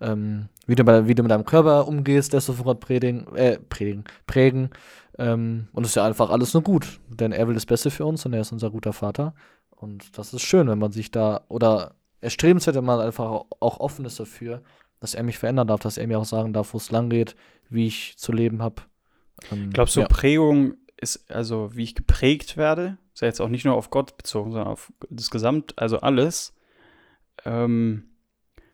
[0.00, 3.26] Ähm, wie, du bei, wie du mit deinem Körper umgehst, lässt du von Gott predigen,
[3.36, 4.70] äh, predigen, prägen.
[5.18, 8.06] Ähm, und es ist ja einfach alles nur gut, denn er will das Beste für
[8.06, 9.34] uns und er ist unser guter Vater.
[9.70, 14.04] Und das ist schön, wenn man sich da, oder erstrebenswert, wenn man einfach auch offen
[14.04, 14.62] ist dafür,
[15.00, 17.34] dass er mich verändern darf, dass er mir auch sagen darf, wo es lang geht,
[17.68, 18.82] wie ich zu leben habe.
[19.50, 20.08] Ähm, Glaubst du, ja.
[20.08, 24.16] Prägung ist, also wie ich geprägt werde, ist ja jetzt auch nicht nur auf Gott
[24.16, 26.54] bezogen, sondern auf das Gesamt, also alles.
[27.44, 28.04] Ähm,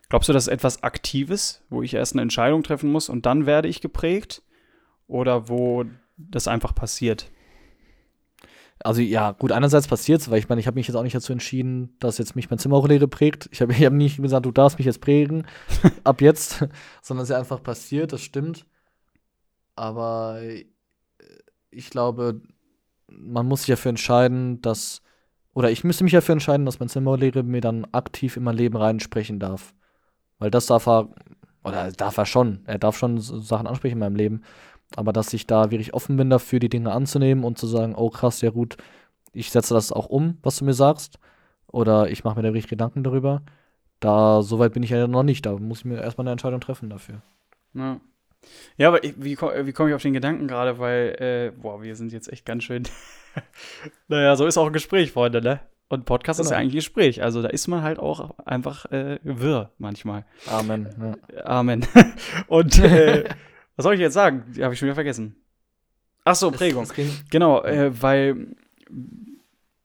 [0.09, 3.45] glaubst du, das ist etwas Aktives, wo ich erst eine Entscheidung treffen muss und dann
[3.45, 4.41] werde ich geprägt?
[5.07, 5.85] Oder wo
[6.17, 7.31] das einfach passiert?
[8.79, 11.15] Also ja, gut, einerseits passiert es, weil ich meine, ich habe mich jetzt auch nicht
[11.15, 13.49] dazu entschieden, dass jetzt mich mein Zimmerlehre prägt.
[13.51, 15.47] Ich habe ich hab nicht gesagt, du darfst mich jetzt prägen,
[16.03, 16.67] ab jetzt,
[17.01, 18.65] sondern es ist ja einfach passiert, das stimmt.
[19.75, 20.41] Aber
[21.71, 22.41] ich glaube,
[23.07, 25.01] man muss sich dafür entscheiden, dass,
[25.53, 28.77] oder ich müsste mich dafür entscheiden, dass mein Zimmerlehrer mir dann aktiv in mein Leben
[28.77, 29.73] reinsprechen darf.
[30.39, 31.09] Weil das darf er,
[31.63, 34.43] oder darf er schon, er darf schon Sachen ansprechen in meinem Leben.
[34.95, 38.09] Aber dass ich da wirklich offen bin dafür, die Dinge anzunehmen und zu sagen, oh
[38.09, 38.77] krass, ja gut,
[39.33, 41.19] ich setze das auch um, was du mir sagst.
[41.67, 43.41] Oder ich mache mir da wirklich Gedanken darüber.
[43.99, 45.45] Da, soweit bin ich ja noch nicht.
[45.45, 47.21] Da muss ich mir erstmal eine Entscheidung treffen dafür.
[47.73, 47.99] Ja.
[48.77, 50.79] Ja, aber ich, wie, wie komme ich auf den Gedanken gerade?
[50.79, 52.83] Weil, äh, boah, wir sind jetzt echt ganz schön.
[54.07, 55.59] naja, so ist auch ein Gespräch, Freunde, ne?
[55.89, 56.47] Und Podcast genau.
[56.47, 57.23] ist ja eigentlich ein Gespräch.
[57.23, 60.25] Also da ist man halt auch einfach äh, wirr manchmal.
[60.45, 61.17] Amen.
[61.33, 61.45] Ja.
[61.45, 61.85] Amen.
[62.47, 63.23] Und äh,
[63.77, 64.43] was soll ich jetzt sagen?
[64.55, 65.35] Die habe ich schon wieder vergessen.
[66.25, 66.87] Ach so, Prägung.
[67.29, 68.47] Genau, äh, weil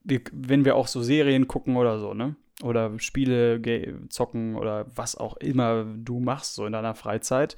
[0.03, 2.35] wir, wenn wir auch so Serien gucken oder so, ne?
[2.63, 3.61] Oder Spiele
[4.09, 7.57] zocken oder was auch immer du machst, so in deiner Freizeit.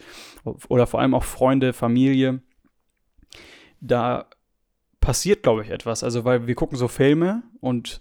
[0.69, 2.41] Oder vor allem auch Freunde, Familie.
[3.81, 4.27] Da
[5.01, 6.03] passiert, glaube ich, etwas.
[6.03, 8.01] Also, weil wir gucken so Filme und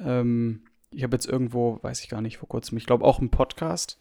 [0.00, 3.30] ähm, ich habe jetzt irgendwo, weiß ich gar nicht, vor kurzem, ich glaube auch im
[3.30, 4.00] Podcast,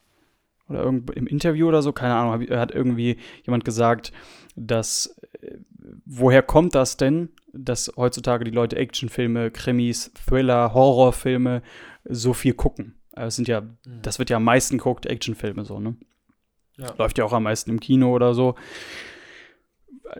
[0.69, 4.11] oder im Interview oder so, keine Ahnung, hat irgendwie jemand gesagt,
[4.55, 5.57] dass äh,
[6.05, 11.61] woher kommt das denn, dass heutzutage die Leute Actionfilme, Krimis, Thriller, Horrorfilme
[12.09, 12.95] so viel gucken?
[13.13, 14.01] Also es sind ja, mhm.
[14.01, 15.95] das wird ja am meisten geguckt, Actionfilme so, ne?
[16.77, 16.93] Ja.
[16.97, 18.55] Läuft ja auch am meisten im Kino oder so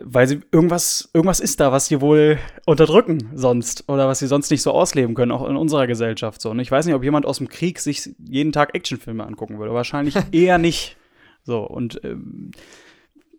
[0.00, 4.50] weil sie irgendwas, irgendwas ist da, was sie wohl unterdrücken sonst oder was sie sonst
[4.50, 6.50] nicht so ausleben können, auch in unserer Gesellschaft so.
[6.50, 9.74] Und ich weiß nicht, ob jemand aus dem Krieg sich jeden Tag Actionfilme angucken würde.
[9.74, 10.96] Wahrscheinlich eher nicht.
[11.42, 12.50] So, und ähm,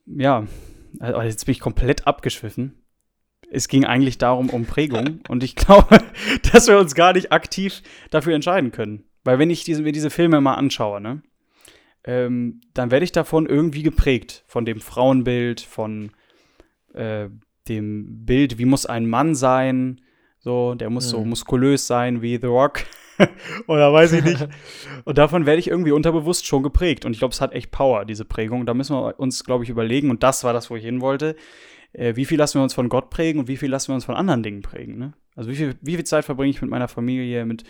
[0.05, 0.45] ja,
[0.99, 2.73] also jetzt bin ich komplett abgeschwiffen.
[3.51, 5.21] Es ging eigentlich darum, um Prägung.
[5.27, 5.99] und ich glaube,
[6.51, 7.81] dass wir uns gar nicht aktiv
[8.11, 9.03] dafür entscheiden können.
[9.23, 11.21] Weil wenn ich diese, mir diese Filme mal anschaue, ne,
[12.03, 14.43] ähm, dann werde ich davon irgendwie geprägt.
[14.47, 16.11] Von dem Frauenbild, von
[16.93, 17.29] äh,
[17.67, 20.01] dem Bild, wie muss ein Mann sein,
[20.39, 21.09] so, der muss mhm.
[21.09, 22.85] so muskulös sein wie The Rock.
[23.67, 24.47] Oder weiß ich nicht.
[25.03, 27.05] und davon werde ich irgendwie unterbewusst schon geprägt.
[27.05, 28.65] Und ich glaube, es hat echt Power, diese Prägung.
[28.65, 30.09] Da müssen wir uns, glaube ich, überlegen.
[30.09, 31.35] Und das war das, wo ich hin wollte.
[31.93, 34.05] Äh, wie viel lassen wir uns von Gott prägen und wie viel lassen wir uns
[34.05, 34.97] von anderen Dingen prägen?
[34.97, 35.13] Ne?
[35.35, 37.63] Also, wie viel, wie viel Zeit verbringe ich mit meiner Familie, mit.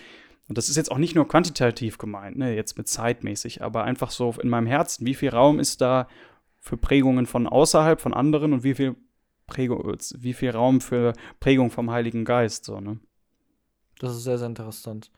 [0.47, 4.09] Und das ist jetzt auch nicht nur quantitativ gemeint, ne, jetzt mit zeitmäßig, aber einfach
[4.09, 5.05] so in meinem Herzen.
[5.05, 6.07] Wie viel Raum ist da
[6.59, 8.95] für Prägungen von außerhalb, von anderen und wie viel
[9.45, 12.99] Prägung, wie viel Raum für Prägung vom Heiligen Geist, so, ne?
[13.99, 15.11] Das ist sehr, sehr interessant.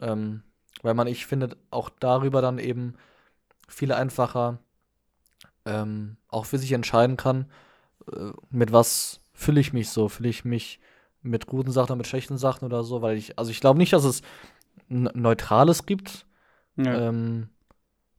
[0.00, 0.42] Ähm,
[0.82, 2.94] weil man, ich finde, auch darüber dann eben
[3.68, 4.58] viel einfacher
[5.64, 7.46] ähm, auch für sich entscheiden kann,
[8.50, 10.80] mit was fülle ich mich so, fülle ich mich
[11.22, 13.92] mit guten Sachen oder mit schlechten Sachen oder so, weil ich, also ich glaube nicht,
[13.92, 14.22] dass es
[14.88, 16.26] Neutrales gibt,
[16.76, 17.08] ja.
[17.08, 17.48] ähm,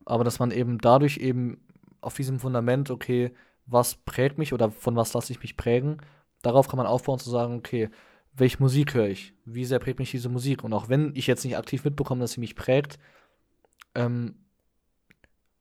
[0.06, 1.62] aber dass man eben dadurch eben
[2.02, 3.34] auf diesem Fundament, okay,
[3.66, 5.98] was prägt mich oder von was lasse ich mich prägen.
[6.42, 7.90] Darauf kann man aufbauen zu sagen, okay,
[8.34, 9.34] welche Musik höre ich?
[9.46, 10.64] Wie sehr prägt mich diese Musik?
[10.64, 13.00] Und auch wenn ich jetzt nicht aktiv mitbekomme, dass sie mich prägt,
[13.96, 14.36] ähm,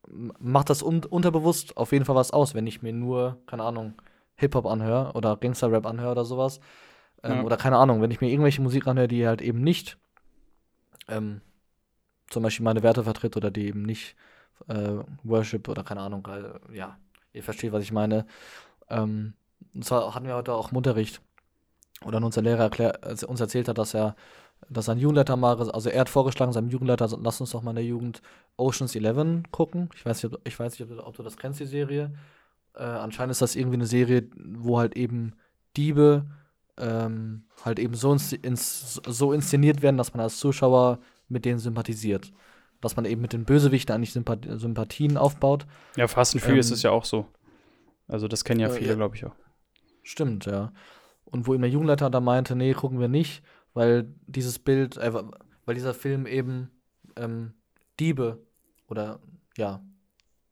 [0.09, 3.95] macht das un unterbewusst auf jeden Fall was aus, wenn ich mir nur, keine Ahnung,
[4.37, 6.61] Hip-Hop anhöre oder Gangster-Rap anhöre oder sowas.
[7.23, 7.43] Ähm, ja.
[7.43, 9.99] Oder keine Ahnung, wenn ich mir irgendwelche Musik anhöre, die halt eben nicht
[11.09, 11.41] ähm,
[12.29, 14.17] zum Beispiel meine Werte vertritt oder die eben nicht
[14.69, 16.99] äh, Worship oder keine Ahnung, äh, ja,
[17.37, 18.27] Ihr versteht, was ich meine.
[18.89, 19.35] Ähm,
[19.75, 21.21] und zwar hatten wir heute auch im Unterricht,
[22.05, 24.17] oder unser Lehrer erklär, also uns erzählt hat, dass er,
[24.71, 27.77] dass sein Jugendleiter mal, also er hat vorgeschlagen, seinem Jugendleiter, lass uns doch mal in
[27.77, 28.23] der Jugend
[28.57, 29.91] Oceans 11 gucken.
[29.95, 32.13] Ich weiß nicht, ob, ich weiß nicht, ob du das kennst, die Serie.
[32.77, 35.35] Äh, anscheinend ist das irgendwie eine Serie, wo halt eben
[35.77, 36.27] Diebe
[36.79, 42.33] ähm, halt eben so, ins, so inszeniert werden, dass man als Zuschauer mit denen sympathisiert.
[42.81, 45.67] Dass man eben mit den Bösewichten eigentlich Sympath Sympathien aufbaut.
[45.97, 47.27] Ja, Fast and Furious ähm, ist ja auch so.
[48.07, 49.35] Also das kennen ja viele, äh, glaube ich auch.
[50.03, 50.73] Stimmt, ja.
[51.25, 53.43] Und wo eben der Jugendleiter da meinte, nee, gucken wir nicht,
[53.75, 55.13] weil dieses Bild, äh,
[55.65, 56.71] weil dieser Film eben
[57.17, 57.55] ähm,
[57.99, 58.47] Diebe
[58.89, 59.19] oder
[59.57, 59.83] ja,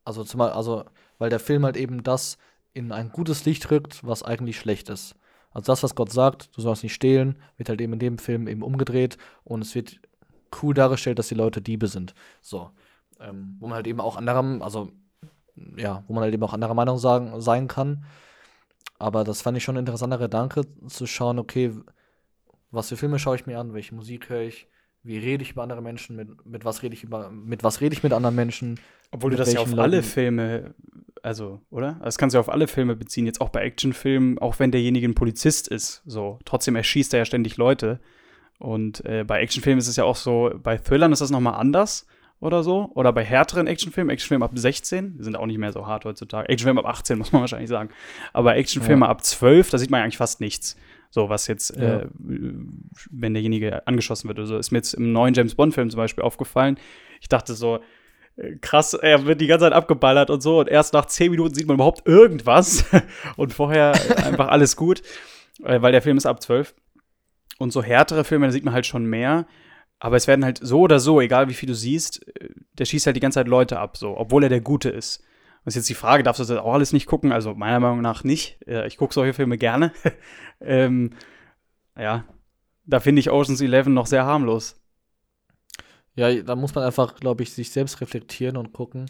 [0.04, 0.84] also zumal, also
[1.18, 2.38] weil der Film halt eben das
[2.72, 5.14] in ein gutes Licht rückt, was eigentlich schlecht ist.
[5.52, 8.48] Also das, was Gott sagt, du sollst nicht stehlen, wird halt eben in dem Film
[8.48, 10.00] eben umgedreht und es wird
[10.62, 12.14] cool dargestellt, dass die Leute Diebe sind.
[12.40, 12.70] So.
[13.20, 14.90] Ähm, wo man halt eben auch anderer, also
[15.76, 18.04] ja, wo man halt eben auch anderer Meinung sagen, sein kann.
[18.98, 21.72] Aber das fand ich schon ein interessanter Gedanke, zu schauen, okay,
[22.70, 24.68] was für Filme schaue ich mir an, welche Musik höre ich,
[25.04, 27.94] wie rede ich über andere Menschen, mit, mit was rede ich über, mit was rede
[27.94, 28.80] ich mit anderen Menschen.
[29.10, 30.74] Obwohl du das ja auf Leuten alle Filme
[31.24, 31.98] also, oder?
[32.04, 35.08] Das kannst du ja auf alle Filme beziehen, jetzt auch bei Actionfilmen, auch wenn derjenige
[35.08, 36.02] ein Polizist ist.
[36.04, 37.98] So, trotzdem erschießt er ja ständig Leute.
[38.58, 42.06] Und äh, bei Actionfilmen ist es ja auch so, bei Thrillern ist das nochmal anders
[42.40, 42.90] oder so.
[42.94, 46.46] Oder bei härteren Actionfilmen, Actionfilmen ab 16, die sind auch nicht mehr so hart heutzutage.
[46.50, 47.88] Actionfilme ab 18, muss man wahrscheinlich sagen.
[48.34, 49.10] Aber Actionfilme ja.
[49.10, 50.76] ab 12, da sieht man ja eigentlich fast nichts.
[51.08, 52.00] So, was jetzt, ja.
[52.00, 52.08] äh,
[53.10, 56.24] wenn derjenige angeschossen wird oder so, ist mir jetzt im neuen James Bond-Film zum Beispiel
[56.24, 56.78] aufgefallen.
[57.20, 57.80] Ich dachte so,
[58.60, 61.66] krass, er wird die ganze Zeit abgeballert und so und erst nach zehn Minuten sieht
[61.66, 62.84] man überhaupt irgendwas
[63.36, 63.92] und vorher
[64.24, 65.02] einfach alles gut,
[65.62, 66.74] äh, weil der Film ist ab zwölf.
[67.58, 69.46] Und so härtere Filme, da sieht man halt schon mehr.
[70.00, 73.06] Aber es werden halt so oder so, egal wie viel du siehst, äh, der schießt
[73.06, 75.22] halt die ganze Zeit Leute ab, so, obwohl er der Gute ist.
[75.64, 77.32] Das ist jetzt die Frage, darfst du das auch alles nicht gucken?
[77.32, 78.58] Also meiner Meinung nach nicht.
[78.66, 79.92] Äh, ich gucke solche Filme gerne.
[80.60, 81.10] ähm,
[81.96, 82.24] ja,
[82.86, 84.76] da finde ich Ocean's Eleven noch sehr harmlos.
[86.16, 89.06] Ja, da muss man einfach, glaube ich, sich selbst reflektieren und gucken.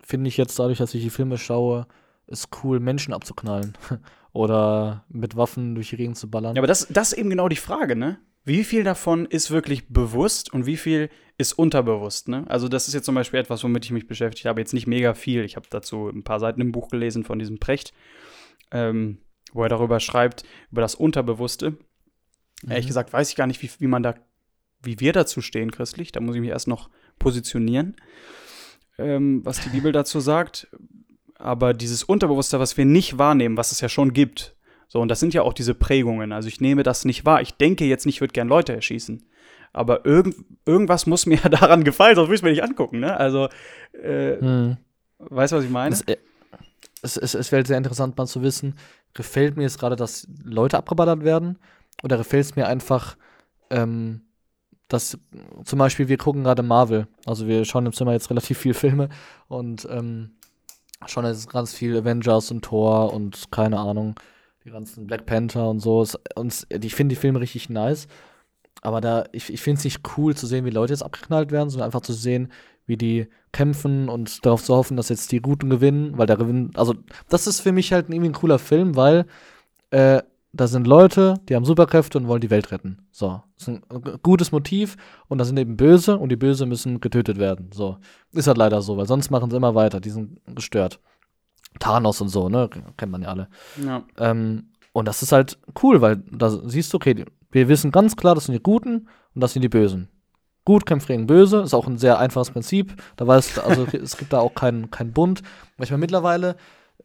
[0.00, 1.86] Finde ich jetzt dadurch, dass ich die Filme schaue,
[2.26, 3.76] ist cool, Menschen abzuknallen.
[4.32, 6.54] Oder mit Waffen durch die Gegend zu ballern.
[6.54, 8.18] Ja, aber das, das ist eben genau die Frage, ne?
[8.44, 12.44] Wie viel davon ist wirklich bewusst und wie viel ist unterbewusst, ne?
[12.48, 14.60] Also, das ist jetzt zum Beispiel etwas, womit ich mich beschäftigt habe.
[14.60, 15.42] Jetzt nicht mega viel.
[15.44, 17.94] Ich habe dazu ein paar Seiten im Buch gelesen von diesem Precht,
[18.70, 19.18] ähm,
[19.52, 21.78] wo er darüber schreibt, über das Unterbewusste.
[22.62, 22.70] Mhm.
[22.70, 24.14] Ehrlich gesagt weiß ich gar nicht, wie, wie man da
[24.82, 26.12] wie wir dazu stehen christlich.
[26.12, 27.96] Da muss ich mich erst noch positionieren,
[28.98, 30.68] ähm, was die Bibel dazu sagt.
[31.38, 34.54] Aber dieses Unterbewusste, was wir nicht wahrnehmen, was es ja schon gibt.
[34.88, 36.32] So, und das sind ja auch diese Prägungen.
[36.32, 37.42] Also ich nehme das nicht wahr.
[37.42, 39.22] Ich denke jetzt nicht, ich würde gern Leute erschießen.
[39.72, 43.00] Aber irgend, irgendwas muss mir daran gefallen, sonst würde ich es mir nicht angucken.
[43.00, 43.14] Ne?
[43.16, 43.48] Also,
[43.92, 44.76] äh, hm.
[45.18, 45.90] weißt du, was ich meine?
[45.90, 46.16] Das, äh,
[47.02, 48.74] es, es, es wäre sehr interessant, mal zu wissen,
[49.12, 51.58] gefällt mir jetzt gerade, dass Leute abgeballert werden?
[52.02, 53.16] Oder gefällt es mir einfach,
[53.70, 54.22] ähm,
[54.88, 55.18] dass
[55.64, 59.08] zum Beispiel wir gucken gerade Marvel, also wir schauen im Zimmer jetzt relativ viel Filme
[59.48, 60.36] und ähm,
[61.06, 64.14] schauen jetzt ganz viel Avengers und Thor und keine Ahnung,
[64.64, 66.06] die ganzen Black Panther und so.
[66.34, 68.06] Und ich finde die Filme richtig nice,
[68.82, 71.70] aber da ich, ich finde es nicht cool zu sehen, wie Leute jetzt abgeknallt werden,
[71.70, 72.52] sondern einfach zu sehen,
[72.86, 76.70] wie die kämpfen und darauf zu hoffen, dass jetzt die Guten gewinnen, weil der Gewinn,
[76.74, 76.94] also
[77.28, 79.26] das ist für mich halt irgendwie ein cooler Film, weil
[79.90, 80.22] äh,
[80.56, 83.06] da sind Leute, die haben Superkräfte und wollen die Welt retten.
[83.10, 83.82] So, das ist ein
[84.22, 84.96] gutes Motiv
[85.28, 87.70] und da sind eben Böse und die Böse müssen getötet werden.
[87.72, 87.98] So,
[88.32, 91.00] ist halt leider so, weil sonst machen sie immer weiter, die sind gestört.
[91.78, 93.48] Thanos und so, ne, kennt man ja alle.
[93.84, 94.02] Ja.
[94.18, 98.34] Ähm, und das ist halt cool, weil da siehst du, okay, wir wissen ganz klar,
[98.34, 100.08] das sind die Guten und das sind die Bösen.
[100.64, 103.00] Gut kämpft gegen Böse, ist auch ein sehr einfaches Prinzip.
[103.16, 105.42] Da weißt also es gibt da auch keinen kein Bund.
[105.76, 106.56] Meine, mittlerweile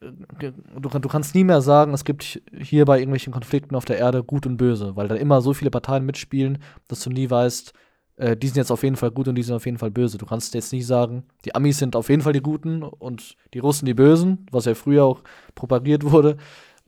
[0.01, 4.23] du, du kannst nie mehr sagen, es gibt hier bei irgendwelchen Konflikten auf der Erde
[4.23, 7.73] gut und böse, weil da immer so viele Parteien mitspielen, dass du nie weißt,
[8.17, 10.17] äh, die sind jetzt auf jeden Fall gut und die sind auf jeden Fall böse.
[10.17, 13.59] Du kannst jetzt nicht sagen, die Amis sind auf jeden Fall die Guten und die
[13.59, 15.21] Russen die Bösen, was ja früher auch
[15.55, 16.37] propagiert wurde,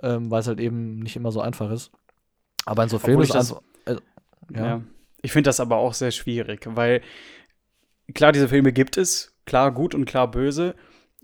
[0.02, 1.91] ähm, weil es halt eben nicht immer so einfach ist.
[2.65, 3.52] Aber in so Filmen ist das,
[3.86, 3.97] äh,
[4.54, 4.65] ja.
[4.65, 4.82] ja.
[5.21, 7.02] Ich finde das aber auch sehr schwierig, weil
[8.13, 10.76] klar, diese Filme gibt es, klar gut und klar böse.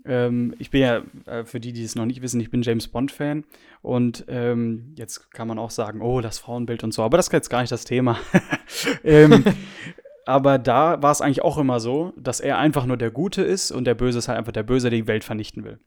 [0.04, 2.88] Ähm, ich bin ja, äh, für die, die es noch nicht wissen, ich bin James
[2.88, 3.44] Bond-Fan.
[3.82, 7.32] Und ähm, jetzt kann man auch sagen, oh, das Frauenbild und so, aber das ist
[7.32, 8.18] jetzt gar nicht das Thema.
[9.04, 9.44] ähm,
[10.26, 13.70] aber da war es eigentlich auch immer so, dass er einfach nur der Gute ist
[13.70, 15.78] und der Böse ist halt einfach der Böse, der die Welt vernichten will.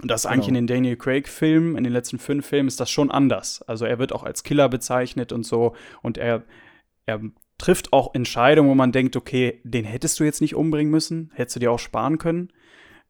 [0.00, 0.58] Und das ist eigentlich genau.
[0.60, 3.62] in den Daniel Craig-Filmen, in den letzten fünf Filmen, ist das schon anders.
[3.62, 5.74] Also er wird auch als Killer bezeichnet und so.
[6.00, 6.44] Und er,
[7.04, 7.20] er
[7.58, 11.56] trifft auch Entscheidungen, wo man denkt, okay, den hättest du jetzt nicht umbringen müssen, hättest
[11.56, 12.50] du dir auch sparen können.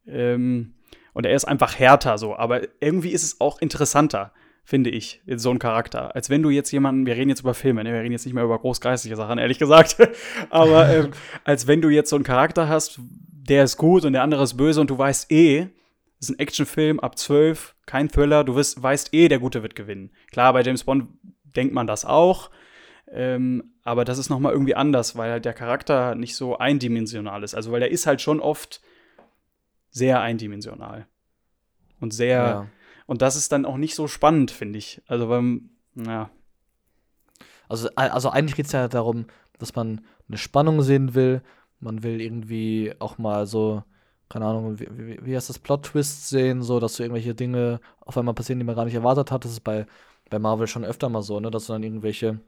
[0.06, 0.74] Ähm,
[1.12, 4.32] und er ist einfach härter so, aber irgendwie ist es auch interessanter,
[4.64, 6.14] finde ich, so ein Charakter.
[6.14, 7.92] Als wenn du jetzt jemanden, wir reden jetzt über Filme, ne?
[7.92, 9.96] wir reden jetzt nicht mehr über großgeistige Sachen, ehrlich gesagt,
[10.50, 11.10] aber ähm,
[11.44, 14.56] als wenn du jetzt so einen Charakter hast, der ist gut und der andere ist
[14.56, 15.68] böse und du weißt eh,
[16.20, 20.12] ist ein Actionfilm ab 12, kein Thriller, du wirst, weißt eh, der Gute wird gewinnen.
[20.30, 21.08] Klar, bei James Bond
[21.56, 22.50] denkt man das auch,
[23.10, 27.42] ähm, aber das ist noch mal irgendwie anders, weil halt der Charakter nicht so eindimensional
[27.42, 27.54] ist.
[27.54, 28.80] Also, weil der ist halt schon oft
[29.92, 31.06] sehr eindimensional.
[32.00, 32.66] Und sehr, ja.
[33.06, 35.00] und das ist dann auch nicht so spannend, finde ich.
[35.06, 35.60] Also, weil,
[35.94, 36.30] ja.
[37.68, 39.26] Also, also eigentlich geht es ja darum,
[39.58, 41.42] dass man eine Spannung sehen will.
[41.78, 43.84] Man will irgendwie auch mal so,
[44.28, 48.18] keine Ahnung, wie, wie, wie heißt das, Plot-Twist sehen, so, dass du irgendwelche Dinge auf
[48.18, 49.44] einmal passieren, die man gar nicht erwartet hat.
[49.44, 49.86] Das ist bei,
[50.28, 52.40] bei Marvel schon öfter mal so, ne, dass du dann irgendwelche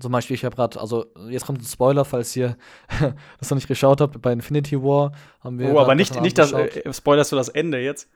[0.00, 2.56] zum Beispiel, ich habe gerade, also jetzt kommt ein Spoiler, falls ihr
[3.38, 5.72] das noch nicht geschaut habt, bei Infinity War haben wir.
[5.72, 8.08] Oh, aber nicht, nicht das, äh, spoilerst du das Ende jetzt?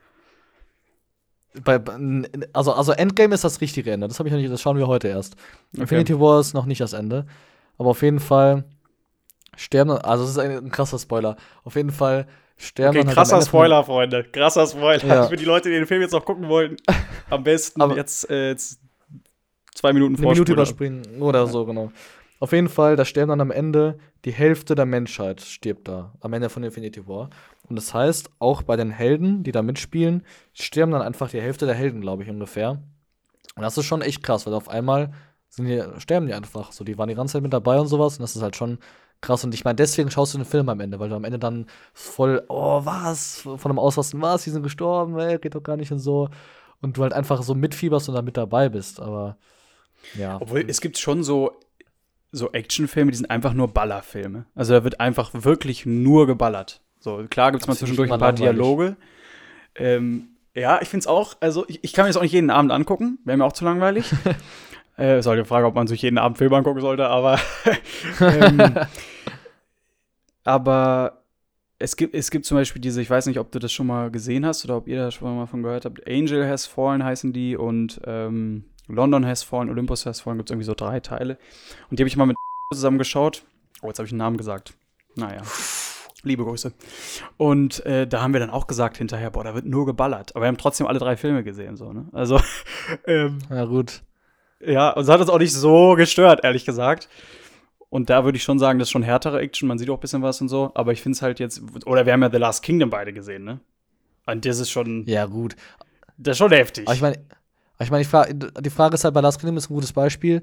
[1.65, 1.81] Bei,
[2.53, 4.09] also, also Endgame ist das richtige Ende.
[4.09, 5.35] Das habe ich noch nicht, das schauen wir heute erst.
[5.73, 5.83] Okay.
[5.83, 7.27] Infinity War ist noch nicht das Ende.
[7.79, 8.65] Aber auf jeden Fall
[9.57, 11.37] sterben, also es ist ein, ein, krasser Spoiler.
[11.65, 12.27] Auf jeden Fall
[12.57, 14.25] sterben okay, halt krasser Spoiler, Freunde.
[14.25, 15.05] Krasser Spoiler.
[15.05, 15.29] Ja.
[15.29, 16.77] Für die Leute, die den Film jetzt noch gucken wollen,
[17.31, 18.81] am besten jetzt, äh, jetzt
[19.79, 21.93] zwei Minuten Eine Minute überspringen oder so, genau.
[22.41, 26.33] Auf jeden Fall, da sterben dann am Ende die Hälfte der Menschheit stirbt da, am
[26.33, 27.31] Ende von Infinity War.
[27.69, 31.67] Und das heißt, auch bei den Helden, die da mitspielen, sterben dann einfach die Hälfte
[31.67, 32.83] der Helden, glaube ich, ungefähr.
[33.57, 35.13] Und das ist schon echt krass, weil auf einmal
[35.57, 36.73] die, sterben die einfach.
[36.73, 38.17] So, die waren die ganze Zeit mit dabei und sowas.
[38.17, 38.79] Und das ist halt schon
[39.21, 39.43] krass.
[39.45, 41.67] Und ich meine, deswegen schaust du den Film am Ende, weil du am Ende dann
[41.93, 43.41] voll, oh, was?
[43.41, 44.45] Von einem Ausrasten, was?
[44.45, 46.29] Die sind gestorben, ey, geht doch gar nicht und so.
[46.81, 49.01] Und du halt einfach so mitfieberst und da mit dabei bist.
[49.01, 49.37] Aber
[50.17, 50.41] ja.
[50.41, 51.59] Obwohl, es gibt schon so,
[52.33, 54.47] so Actionfilme, die sind einfach nur Ballerfilme.
[54.55, 56.81] Also da wird einfach wirklich nur geballert.
[57.01, 58.33] So, klar gibt es mal zwischendurch ein paar.
[58.33, 58.97] Dialoge.
[59.75, 62.51] Ähm, ja, ich finde es auch, also ich, ich, kann mir das auch nicht jeden
[62.51, 64.11] Abend angucken, wäre mir auch zu langweilig.
[64.99, 67.39] äh, ist halt die Frage, ob man sich jeden Abend Film angucken sollte, aber
[68.21, 68.75] ähm,
[70.45, 71.23] aber
[71.79, 74.11] es gibt, es gibt zum Beispiel diese, ich weiß nicht, ob du das schon mal
[74.11, 77.33] gesehen hast oder ob ihr da schon mal von gehört habt, Angel Has Fallen heißen
[77.33, 81.39] die und ähm, London Has Fallen, Olympus Has Fallen, gibt es irgendwie so drei Teile.
[81.91, 82.37] Und die habe ich mal mit
[82.73, 83.45] zusammen geschaut.
[83.83, 84.75] Oh, jetzt habe ich einen Namen gesagt.
[85.15, 85.43] Naja.
[86.23, 86.73] Liebe Grüße.
[87.37, 90.35] Und äh, da haben wir dann auch gesagt hinterher, boah, da wird nur geballert.
[90.35, 92.09] Aber wir haben trotzdem alle drei Filme gesehen, so, ne?
[92.13, 92.41] Also,
[93.07, 94.03] ähm, Ja, gut.
[94.61, 97.09] Ja, und es hat uns auch nicht so gestört, ehrlich gesagt.
[97.91, 99.69] Und da würde ich schon sagen, das ist schon härtere Action.
[99.69, 100.73] Man sieht auch ein bisschen was und so.
[100.75, 103.45] Aber ich finde es halt jetzt, oder wir haben ja The Last Kingdom beide gesehen,
[103.45, 103.61] ne?
[104.27, 105.07] Und das ist schon.
[105.07, 105.57] Ja, gut.
[106.19, 106.87] Das ist schon heftig.
[106.87, 107.17] Aber ich meine,
[107.81, 110.43] ich meine, die Frage ist halt bei Last Kingdom ist ein gutes Beispiel.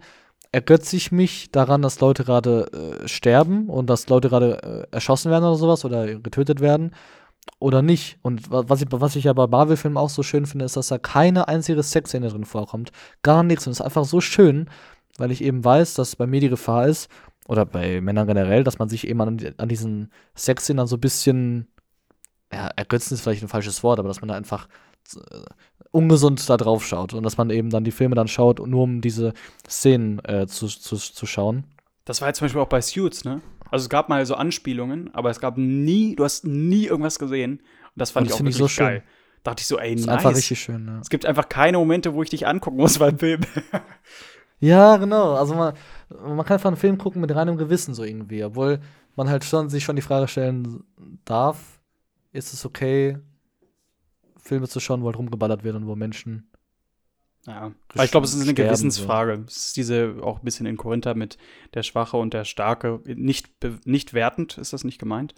[0.52, 2.72] Ergötze ich mich daran, dass Leute gerade
[3.04, 6.92] äh, sterben und dass Leute gerade äh, erschossen werden oder sowas oder getötet werden
[7.60, 8.18] oder nicht?
[8.22, 10.98] Und was ich, was ich ja bei Marvel-Filmen auch so schön finde, ist, dass da
[10.98, 12.92] keine einzige Sexszene drin vorkommt.
[13.22, 13.68] Gar nichts.
[13.68, 14.70] Und es ist einfach so schön,
[15.18, 17.10] weil ich eben weiß, dass bei mir die Gefahr ist,
[17.48, 21.02] oder bei Männern generell, dass man sich eben an, an diesen Sexszenen dann so ein
[21.02, 21.68] bisschen,
[22.52, 24.68] ja, ergötzen ist vielleicht ein falsches Wort, aber dass man da einfach
[25.16, 25.46] äh,
[25.96, 29.02] ungesund da drauf schaut und dass man eben dann die Filme dann schaut, nur um
[29.02, 29.34] diese
[29.68, 31.64] Szenen äh, zu, zu, zu schauen.
[32.04, 33.42] Das war jetzt zum Beispiel auch bei Suits, ne?
[33.72, 37.54] Also es gab mal so Anspielungen, aber es gab nie, du hast nie irgendwas gesehen.
[37.54, 37.62] Und
[37.96, 39.00] das fand und das ich auch wirklich so geil.
[39.00, 39.42] Schön.
[39.44, 40.16] Dachte ich so, ey, das nice.
[40.16, 41.00] Ist einfach richtig schön, ja.
[41.00, 43.42] Es gibt einfach keine Momente, wo ich dich angucken muss beim Film.
[44.60, 45.34] ja, genau.
[45.34, 45.74] Also man,
[46.10, 48.80] man kann einfach einen Film gucken mit reinem Gewissen so irgendwie, obwohl
[49.16, 50.84] man halt schon sich schon die Frage stellen
[51.24, 51.80] darf,
[52.34, 53.18] ist es okay,
[54.46, 56.48] Filme zu schauen, wo halt rumgeballert wird und wo Menschen.
[57.48, 59.38] Ja, aber ich glaube, es ist eine Gewissensfrage.
[59.38, 59.44] So.
[59.48, 61.38] Es ist diese auch ein bisschen in Korinther mit
[61.74, 63.02] der Schwache und der Starke.
[63.06, 63.50] Nicht,
[63.86, 65.36] nicht wertend ist das nicht gemeint,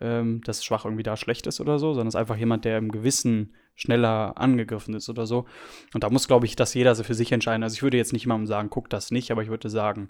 [0.00, 2.78] ähm, dass schwach irgendwie da schlecht ist oder so, sondern es ist einfach jemand, der
[2.78, 5.46] im Gewissen schneller angegriffen ist oder so.
[5.92, 7.62] Und da muss, glaube ich, das jeder so für sich entscheiden.
[7.62, 10.08] Also ich würde jetzt nicht jemandem sagen, guck das nicht, aber ich würde sagen,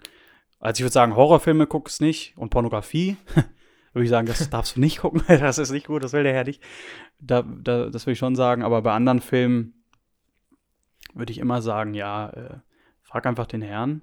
[0.59, 3.17] also ich würde sagen, Horrorfilme guck es nicht und Pornografie
[3.97, 6.33] würde ich sagen, das darfst du nicht gucken, das ist nicht gut, das will der
[6.33, 6.61] Herr nicht.
[7.19, 9.73] Da, da, das würde ich schon sagen, aber bei anderen Filmen
[11.13, 12.57] würde ich immer sagen, ja, äh,
[13.01, 14.01] frag einfach den Herrn.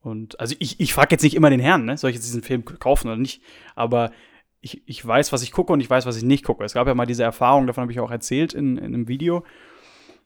[0.00, 1.96] Und also ich, ich frage jetzt nicht immer den Herrn, ne?
[1.96, 3.42] soll ich jetzt diesen Film kaufen oder nicht,
[3.74, 4.12] aber
[4.60, 6.64] ich, ich weiß, was ich gucke und ich weiß, was ich nicht gucke.
[6.64, 9.44] Es gab ja mal diese Erfahrung, davon habe ich auch erzählt in, in einem Video,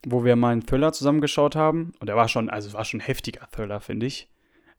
[0.07, 1.93] wo wir mal einen Thriller zusammengeschaut haben.
[2.01, 4.31] Und der war schon, also war schon ein heftiger Thriller, finde ich.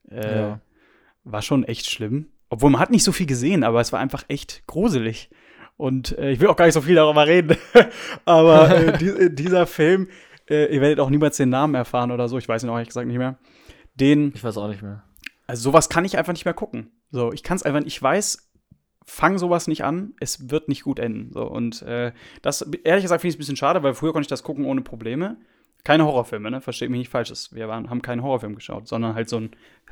[0.09, 0.61] Äh, ja.
[1.23, 2.27] War schon echt schlimm.
[2.51, 5.29] Obwohl man hat nicht so viel gesehen, aber es war einfach echt gruselig.
[5.77, 7.55] Und äh, ich will auch gar nicht so viel darüber reden.
[8.25, 10.09] aber äh, die, äh, dieser Film,
[10.49, 12.37] äh, ihr werdet auch niemals den Namen erfahren oder so.
[12.37, 13.39] Ich weiß ihn auch ehrlich gesagt nicht mehr.
[13.95, 14.33] Den.
[14.35, 15.01] Ich weiß auch nicht mehr.
[15.47, 16.91] Also sowas kann ich einfach nicht mehr gucken.
[17.09, 18.51] So, ich kann es einfach, ich weiß,
[19.05, 21.31] fang sowas nicht an, es wird nicht gut enden.
[21.31, 22.11] So, und äh,
[22.41, 24.65] das, ehrlich gesagt, finde ich es ein bisschen schade, weil früher konnte ich das gucken
[24.65, 25.37] ohne Probleme.
[25.85, 26.59] Keine Horrorfilme, ne?
[26.59, 27.31] Versteht mich nicht falsch.
[27.51, 29.51] Wir waren, haben keinen Horrorfilm geschaut, sondern halt so ein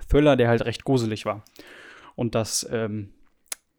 [0.10, 1.46] Thriller, der halt recht gruselig war.
[2.20, 3.14] Und das ähm,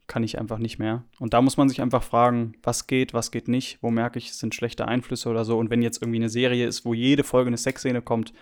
[0.07, 1.05] kann ich einfach nicht mehr.
[1.18, 4.31] Und da muss man sich einfach fragen, was geht, was geht nicht, wo merke ich,
[4.31, 5.59] es sind schlechte Einflüsse oder so.
[5.59, 8.33] Und wenn jetzt irgendwie eine Serie ist, wo jede Folge eine Sexszene kommt,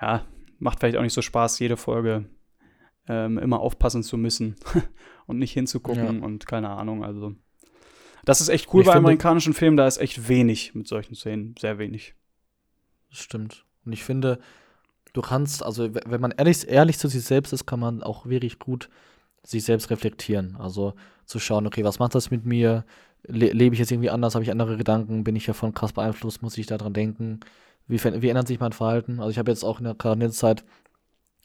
[0.00, 0.24] ja,
[0.60, 2.26] macht vielleicht auch nicht so Spaß, jede Folge
[3.08, 4.54] ähm, immer aufpassen zu müssen
[5.26, 6.24] und nicht hinzugucken ja.
[6.24, 7.02] und keine Ahnung.
[7.02, 7.34] Also,
[8.24, 11.56] das ist echt cool ich bei amerikanischen Filmen, da ist echt wenig mit solchen Szenen,
[11.58, 12.14] sehr wenig.
[13.08, 13.66] Das stimmt.
[13.84, 14.38] Und ich finde,
[15.12, 18.58] du kannst, also wenn man ehrlich, ehrlich zu sich selbst ist, kann man auch wirklich
[18.58, 18.88] gut
[19.42, 20.56] sich selbst reflektieren.
[20.56, 20.94] Also
[21.24, 22.84] zu schauen, okay, was macht das mit mir?
[23.26, 24.34] Le lebe ich jetzt irgendwie anders?
[24.34, 25.24] Habe ich andere Gedanken?
[25.24, 26.42] Bin ich davon krass beeinflusst?
[26.42, 27.40] Muss ich daran denken?
[27.86, 29.18] Wie, wie ändert sich mein Verhalten?
[29.20, 30.64] Also ich habe jetzt auch in der Quarantänezeit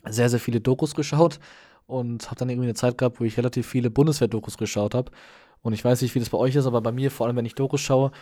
[0.04, 1.40] sehr, sehr viele Dokus geschaut
[1.86, 5.10] und habe dann irgendwie eine Zeit gehabt, wo ich relativ viele Bundeswehr-Dokus geschaut habe.
[5.62, 7.46] Und ich weiß nicht, wie das bei euch ist, aber bei mir, vor allem wenn
[7.46, 8.12] ich Dokus schaue,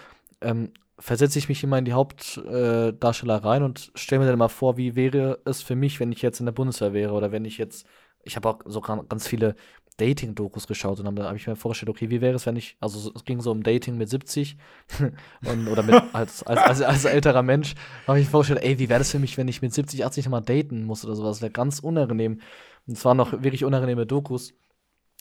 [0.40, 4.48] ähm, versetze ich mich immer in die Hauptdarsteller äh, rein und stelle mir dann mal
[4.48, 7.44] vor, wie wäre es für mich, wenn ich jetzt in der Bundeswehr wäre oder wenn
[7.44, 7.86] ich jetzt,
[8.22, 9.56] ich habe auch so ganz viele
[9.96, 13.12] Dating-Dokus geschaut und dann habe ich mir vorgestellt, okay, wie wäre es, wenn ich, also
[13.14, 14.56] es ging so um Dating mit 70
[15.46, 17.74] und, oder mit, als, als, als, als älterer Mensch,
[18.06, 20.24] habe ich mir vorgestellt, ey, wie wäre das für mich, wenn ich mit 70, 80
[20.26, 22.40] nochmal daten muss oder sowas, wäre ganz unangenehm.
[22.86, 24.52] Und waren noch wirklich unangenehme Dokus.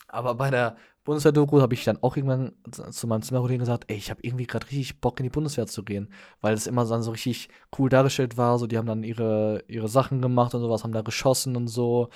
[0.08, 4.10] Aber bei der Bundeswehr-Doku habe ich dann auch irgendwann zu meinem Zimmerkollegen gesagt, ey, ich
[4.10, 6.10] habe irgendwie gerade richtig Bock in die Bundeswehr zu gehen,
[6.42, 9.90] weil es immer dann so richtig cool dargestellt war, so die haben dann ihre, ihre
[9.90, 12.10] Sachen gemacht und sowas, haben da geschossen und so.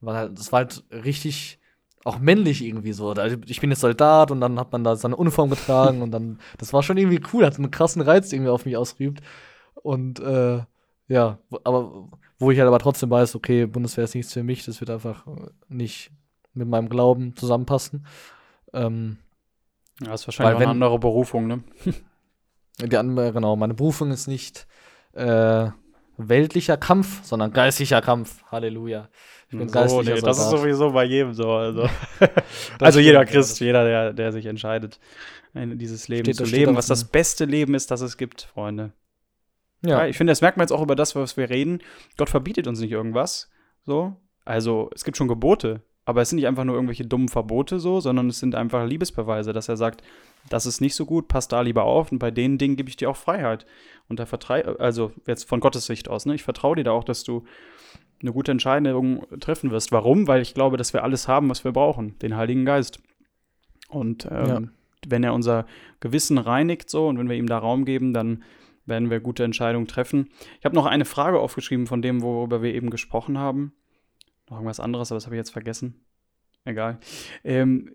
[0.00, 1.58] Und war halt, das war halt richtig
[2.04, 3.14] auch männlich irgendwie so.
[3.46, 6.72] Ich bin jetzt Soldat und dann hat man da seine Uniform getragen und dann, das
[6.72, 9.22] war schon irgendwie cool, hat einen krassen Reiz irgendwie auf mich ausgeübt.
[9.74, 10.62] Und äh,
[11.08, 14.80] ja, aber wo ich halt aber trotzdem weiß, okay, Bundeswehr ist nichts für mich, das
[14.80, 15.26] wird einfach
[15.68, 16.10] nicht
[16.54, 18.06] mit meinem Glauben zusammenpassen.
[18.72, 19.18] Ähm,
[20.02, 21.62] ja, ist wahrscheinlich wenn, eine andere Berufung, ne?
[22.80, 24.66] die andere, genau, meine Berufung ist nicht
[25.12, 25.68] äh,
[26.16, 28.44] weltlicher Kampf, sondern geistlicher Kampf.
[28.50, 29.08] Halleluja.
[29.48, 31.50] Ich bin so, geistlicher nee, Das ist sowieso bei jedem so.
[31.50, 31.88] Also,
[32.80, 34.98] also jeder Christ, jeder, der, der sich entscheidet,
[35.54, 38.92] dieses Leben steht, zu leben, was das beste Leben ist, das es gibt, Freunde.
[39.82, 40.00] Ja.
[40.00, 40.06] ja.
[40.06, 41.80] Ich finde, das merkt man jetzt auch über das, was wir reden.
[42.16, 43.50] Gott verbietet uns nicht irgendwas.
[43.84, 44.16] So.
[44.44, 45.82] Also, es gibt schon Gebote.
[46.04, 49.52] Aber es sind nicht einfach nur irgendwelche dummen Verbote so, sondern es sind einfach Liebesbeweise,
[49.52, 50.02] dass er sagt,
[50.50, 52.96] das ist nicht so gut, passt da lieber auf und bei den Dingen gebe ich
[52.96, 53.64] dir auch Freiheit.
[54.08, 57.04] Und da vertraue, also jetzt von Gottes Sicht aus, ne, ich vertraue dir da auch,
[57.04, 57.44] dass du
[58.20, 59.92] eine gute Entscheidung treffen wirst.
[59.92, 60.28] Warum?
[60.28, 63.00] Weil ich glaube, dass wir alles haben, was wir brauchen, den Heiligen Geist.
[63.88, 64.60] Und ähm, ja.
[65.08, 65.66] wenn er unser
[66.00, 68.42] Gewissen reinigt so und wenn wir ihm da Raum geben, dann
[68.86, 70.28] werden wir gute Entscheidungen treffen.
[70.58, 73.72] Ich habe noch eine Frage aufgeschrieben von dem, worüber wir eben gesprochen haben.
[74.48, 76.04] Noch irgendwas anderes, aber das habe ich jetzt vergessen.
[76.64, 76.98] Egal.
[77.44, 77.94] Ähm,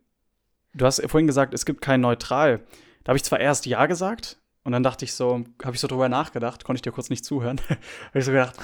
[0.73, 2.65] du hast vorhin gesagt, es gibt kein Neutral.
[3.03, 5.87] Da habe ich zwar erst Ja gesagt und dann dachte ich so, habe ich so
[5.87, 7.59] drüber nachgedacht, konnte ich dir kurz nicht zuhören.
[7.69, 8.55] habe ich so gedacht,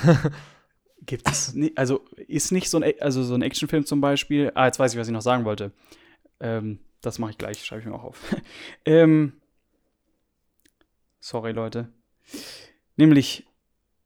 [1.06, 4.52] gibt es nicht, also ist nicht so ein, also so ein Actionfilm zum Beispiel.
[4.56, 5.72] Ah, jetzt weiß ich, was ich noch sagen wollte.
[6.40, 8.36] Ähm, das mache ich gleich, schreibe ich mir auch auf.
[8.86, 9.34] ähm,
[11.20, 11.92] sorry, Leute.
[12.98, 13.46] Nämlich,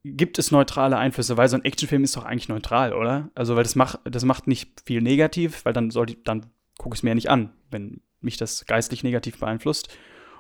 [0.04, 3.30] gibt es neutrale Einflüsse, weil so ein Actionfilm ist doch eigentlich neutral, oder?
[3.36, 6.46] Also, weil das macht, das macht nicht viel negativ, weil dann sollte dann
[6.78, 9.90] gucke ich es mir ja nicht an, wenn mich das geistlich negativ beeinflusst.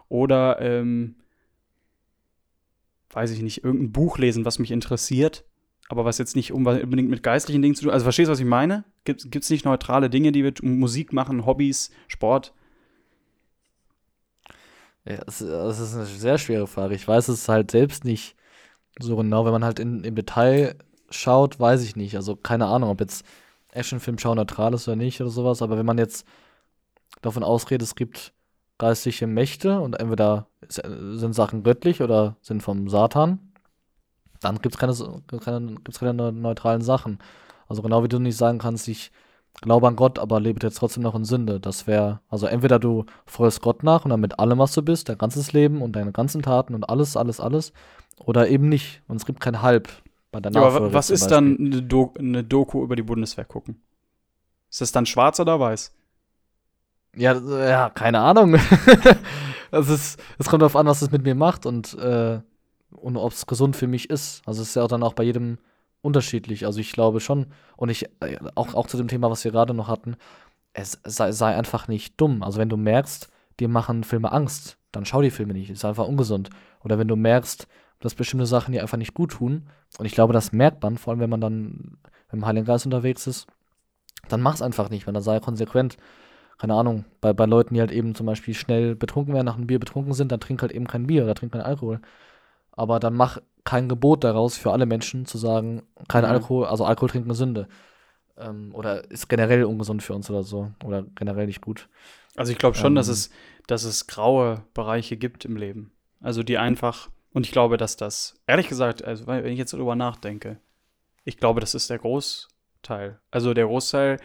[0.07, 1.15] Oder ähm,
[3.11, 5.43] weiß ich nicht, irgendein Buch lesen, was mich interessiert,
[5.89, 7.91] aber was jetzt nicht unbedingt mit geistlichen Dingen zu tun.
[7.91, 8.85] Also verstehst du, was ich meine?
[9.03, 12.53] Gibt es nicht neutrale Dinge, die wir Musik machen, Hobbys, Sport?
[15.05, 16.95] Ja, das ist eine sehr schwere Frage.
[16.95, 18.35] Ich weiß es halt selbst nicht
[18.99, 20.75] so genau, wenn man halt in, im Detail
[21.09, 22.15] schaut, weiß ich nicht.
[22.15, 23.25] Also keine Ahnung, ob jetzt
[23.71, 26.25] Actionfilm schau neutral ist oder nicht oder sowas, aber wenn man jetzt
[27.21, 28.33] davon ausgeht, es gibt
[28.77, 33.53] geistliche Mächte und entweder sind Sachen göttlich oder sind vom Satan,
[34.39, 37.19] dann gibt es keine, keine, keine neutralen Sachen.
[37.67, 39.11] Also genau wie du nicht sagen kannst, ich
[39.61, 41.59] glaube an Gott, aber lebe jetzt trotzdem noch in Sünde.
[41.59, 45.09] Das wäre, also entweder du folgst Gott nach und dann mit allem, was du bist,
[45.09, 47.73] dein ganzes Leben und deine ganzen Taten und alles, alles, alles,
[48.17, 49.01] oder eben nicht.
[49.07, 49.89] Und es gibt kein Halb
[50.31, 53.81] bei der ja, aber was ist dann eine, Do eine Doku über die Bundeswehr gucken?
[54.69, 55.93] Ist das dann schwarz oder weiß?
[57.15, 58.53] Ja, ja, keine Ahnung.
[59.71, 62.39] es, ist, es kommt darauf an, was es mit mir macht und, äh,
[62.91, 64.43] und ob es gesund für mich ist.
[64.45, 65.57] Also es ist ja auch dann auch bei jedem
[66.01, 66.65] unterschiedlich.
[66.65, 67.47] Also ich glaube schon,
[67.77, 70.15] und ich, äh, auch, auch zu dem Thema, was wir gerade noch hatten,
[70.73, 72.43] es sei, sei, einfach nicht dumm.
[72.43, 73.29] Also wenn du merkst,
[73.59, 75.69] dir machen Filme Angst, dann schau die Filme nicht.
[75.69, 76.49] Ist einfach ungesund.
[76.83, 77.67] Oder wenn du merkst,
[77.99, 79.67] dass bestimmte Sachen dir einfach nicht gut tun.
[79.97, 81.97] Und ich glaube, das merkt man, vor allem wenn man dann
[82.31, 83.47] im Heiligen Geist unterwegs ist.
[84.29, 85.97] Dann mach's einfach nicht, wenn er sei konsequent.
[86.57, 89.67] Keine Ahnung, bei, bei Leuten, die halt eben zum Beispiel schnell betrunken werden, nach einem
[89.67, 92.01] Bier betrunken sind, dann trink halt eben kein Bier oder trink kein Alkohol.
[92.79, 96.29] Aber dann mach kein Gebot daraus für alle Menschen zu sagen, kein mhm.
[96.29, 97.67] Alkohol, also Alkohol trinken Sünde.
[98.37, 100.71] Ähm, oder ist generell ungesund für uns oder so.
[100.85, 101.89] Oder generell nicht gut.
[102.37, 102.95] Also ich glaube schon, Ähm.
[102.95, 103.31] dass, es,
[103.67, 105.91] dass es graue Bereiche gibt im Leben.
[106.21, 109.97] Also die einfach, und ich glaube, dass das, ehrlich gesagt, also wenn ich jetzt darüber
[109.97, 110.61] nachdenke,
[111.25, 113.19] ich glaube, das ist der Großteil.
[113.29, 114.21] Also der Großteil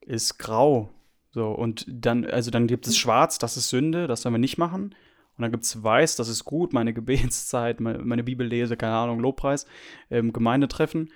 [0.00, 0.88] ist grau.
[1.30, 4.56] So, und dann, also dann gibt es schwarz, das ist Sünde, das sollen wir nicht
[4.56, 4.94] machen.
[5.36, 9.66] Und dann gibt es weiß, das ist gut, meine Gebetszeit, meine, Bibellese, keine Ahnung, Lobpreis,
[10.10, 11.10] ähm, Gemeindetreffen.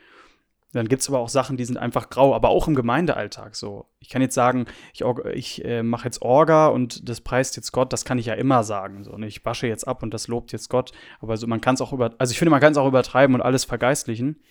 [0.72, 3.86] Dann gibt es aber auch Sachen, die sind einfach grau, aber auch im Gemeindealltag so.
[4.00, 5.02] Ich kann jetzt sagen, ich,
[5.32, 8.62] ich äh, mache jetzt Orga und das preist jetzt Gott, das kann ich ja immer
[8.64, 9.02] sagen.
[9.02, 9.12] So.
[9.12, 10.92] Und ich wasche jetzt ab und das lobt jetzt Gott.
[11.20, 13.34] Aber so, man kann es auch über, also ich finde, man kann es auch übertreiben
[13.34, 14.42] und alles vergeistlichen.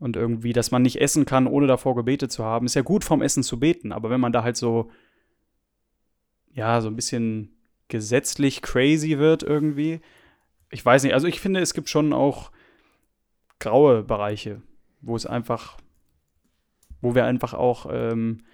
[0.00, 2.66] Und irgendwie, dass man nicht essen kann, ohne davor gebetet zu haben.
[2.66, 4.90] Ist ja gut vom Essen zu beten, aber wenn man da halt so,
[6.52, 7.53] ja, so ein bisschen
[7.88, 10.00] gesetzlich crazy wird irgendwie,
[10.70, 12.50] ich weiß nicht, also ich finde, es gibt schon auch
[13.58, 14.62] graue Bereiche,
[15.00, 15.78] wo es einfach,
[17.00, 18.44] wo wir einfach auch ähm,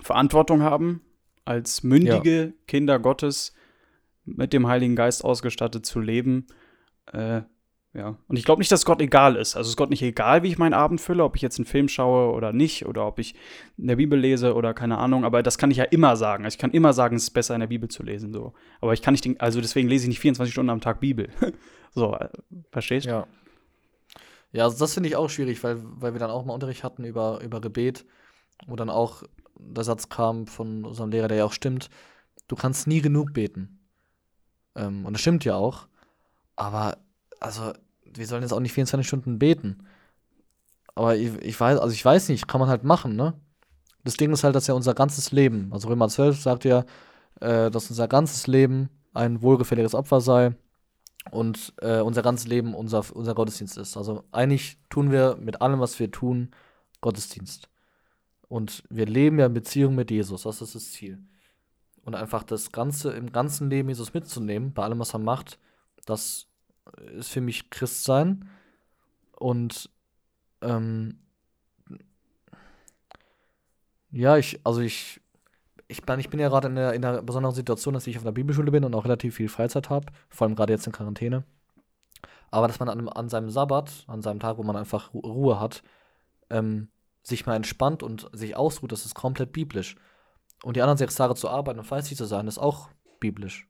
[0.00, 1.02] Verantwortung haben,
[1.44, 3.54] als mündige Kinder Gottes
[4.24, 6.46] mit dem Heiligen Geist ausgestattet zu leben.
[7.12, 7.42] Äh,
[7.92, 8.16] ja.
[8.28, 9.56] Und ich glaube nicht, dass Gott egal ist.
[9.56, 11.88] Also ist Gott nicht egal, wie ich meinen Abend fülle, ob ich jetzt einen Film
[11.88, 13.34] schaue oder nicht, oder ob ich
[13.76, 15.24] in der Bibel lese oder keine Ahnung.
[15.24, 16.44] Aber das kann ich ja immer sagen.
[16.44, 18.32] Also ich kann immer sagen, es ist besser in der Bibel zu lesen.
[18.32, 18.52] So.
[18.80, 21.30] Aber ich kann nicht, den, also deswegen lese ich nicht 24 Stunden am Tag Bibel.
[21.94, 22.28] so, äh,
[22.70, 23.10] verstehst du?
[23.10, 23.26] Ja.
[24.52, 27.04] Ja, also das finde ich auch schwierig, weil, weil wir dann auch mal Unterricht hatten
[27.04, 28.04] über, über Gebet,
[28.66, 29.22] wo dann auch
[29.54, 31.90] der Satz kam von unserem Lehrer, der ja auch stimmt,
[32.48, 33.80] du kannst nie genug beten.
[34.74, 35.86] Ähm, und das stimmt ja auch.
[36.56, 36.98] Aber,
[37.40, 37.72] also,
[38.04, 39.86] wir sollen jetzt auch nicht 24 Stunden beten.
[40.94, 43.34] Aber ich, ich weiß, also ich weiß nicht, kann man halt machen, ne?
[44.04, 46.84] Das Ding ist halt, dass ja unser ganzes Leben, also Römer 12 sagt ja,
[47.40, 50.54] äh, dass unser ganzes Leben ein wohlgefälliges Opfer sei
[51.30, 53.96] und äh, unser ganzes Leben unser, unser Gottesdienst ist.
[53.96, 56.50] Also eigentlich tun wir mit allem, was wir tun,
[57.00, 57.68] Gottesdienst.
[58.48, 61.18] Und wir leben ja in Beziehung mit Jesus, das ist das Ziel.
[62.02, 65.58] Und einfach das Ganze im ganzen Leben Jesus mitzunehmen, bei allem, was er macht,
[66.06, 66.46] das
[67.16, 68.48] ist für mich Christsein.
[69.36, 69.90] Und
[70.60, 71.18] ähm,
[74.10, 75.20] ja, ich, also ich,
[75.88, 78.22] ich, bin, ich bin ja gerade in einer, in einer besonderen Situation, dass ich auf
[78.22, 81.44] einer Bibelschule bin und auch relativ viel Freizeit habe, vor allem gerade jetzt in Quarantäne.
[82.50, 85.60] Aber dass man an, an seinem Sabbat, an seinem Tag, wo man einfach Ru- Ruhe
[85.60, 85.82] hat,
[86.50, 86.88] ähm,
[87.22, 89.96] sich mal entspannt und sich ausruht, das ist komplett biblisch.
[90.64, 93.69] Und die anderen sechs Tage zu arbeiten und fleißig zu sein, ist auch biblisch.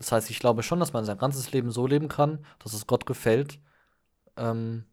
[0.00, 2.86] Das heißt, ich glaube schon, dass man sein ganzes Leben so leben kann, dass es
[2.88, 3.60] Gott gefällt.
[4.36, 4.84] Ähm,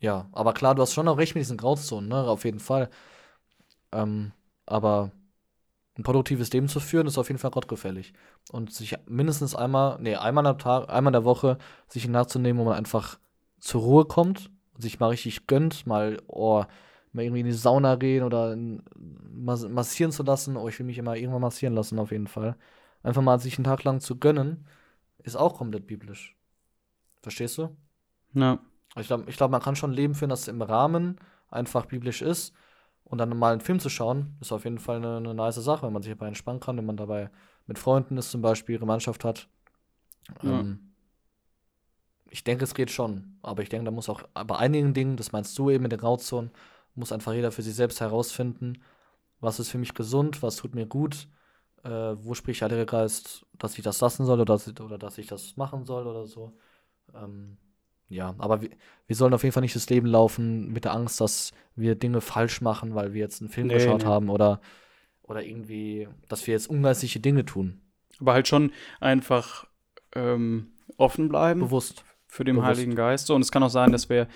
[0.00, 2.88] ja, aber klar, du hast schon auch recht mit diesen Grauzonen, ne, auf jeden Fall.
[3.92, 4.32] Ähm,
[4.66, 5.12] aber
[5.98, 8.14] ein produktives Leben zu führen, ist auf jeden Fall gottgefällig.
[8.52, 12.64] Und sich mindestens einmal, nee, einmal am Tag, einmal in der Woche sich nachzunehmen, wo
[12.64, 13.18] man einfach
[13.60, 16.64] zur Ruhe kommt und sich mal richtig gönnt, mal, oh,
[17.12, 20.56] mal irgendwie in die Sauna gehen oder massieren zu lassen.
[20.56, 22.56] Oh, ich will mich immer irgendwann massieren lassen, auf jeden Fall.
[23.02, 24.66] Einfach mal sich einen Tag lang zu gönnen,
[25.18, 26.36] ist auch komplett biblisch.
[27.22, 27.76] Verstehst du?
[28.34, 28.58] Ja.
[28.96, 32.22] Ich glaube, ich glaub, man kann schon ein Leben führen, das im Rahmen einfach biblisch
[32.22, 32.54] ist.
[33.04, 35.84] Und dann mal einen Film zu schauen, ist auf jeden Fall eine, eine nice Sache,
[35.84, 37.30] wenn man sich dabei entspannen kann, wenn man dabei
[37.66, 39.48] mit Freunden ist, zum Beispiel, Gemeinschaft hat.
[40.42, 40.60] Ja.
[40.60, 40.92] Ähm,
[42.30, 43.38] ich denke, es geht schon.
[43.42, 45.98] Aber ich denke, da muss auch bei einigen Dingen, das meinst du eben mit den
[45.98, 46.52] Grauzonen,
[46.94, 48.82] muss einfach jeder für sich selbst herausfinden,
[49.40, 51.26] was ist für mich gesund, was tut mir gut,
[51.84, 54.98] äh, wo spricht der Heilige Geist, dass ich das lassen soll oder, dass ich- oder
[54.98, 56.52] dass ich das machen soll oder so.
[57.14, 57.56] Ähm,
[58.08, 58.70] ja, aber wir,
[59.06, 62.20] wir sollen auf jeden Fall nicht das Leben laufen mit der Angst, dass wir Dinge
[62.20, 64.06] falsch machen, weil wir jetzt einen Film Nee, geschaut nee.
[64.08, 64.60] haben oder,
[65.22, 67.80] oder irgendwie, dass wir jetzt ungeistliche Dinge tun.
[68.20, 69.66] Aber halt schon einfach
[70.14, 72.04] ähm, offen bleiben Bewusst.
[72.26, 72.68] für den bewusst.
[72.78, 73.26] Heiligen Geist.
[73.26, 74.26] So, und es kann auch sein, dass wir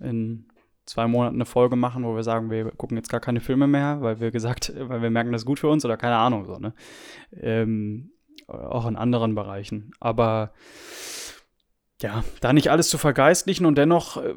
[0.00, 0.46] in
[0.86, 4.00] zwei Monaten eine Folge machen, wo wir sagen, wir gucken jetzt gar keine Filme mehr,
[4.00, 6.58] weil wir gesagt, weil wir merken, das ist gut für uns oder keine Ahnung so,
[6.58, 6.74] ne?
[7.32, 8.12] Ähm,
[8.48, 9.92] auch in anderen Bereichen.
[10.00, 10.52] Aber
[12.02, 14.34] ja, da nicht alles zu vergeistlichen und dennoch äh,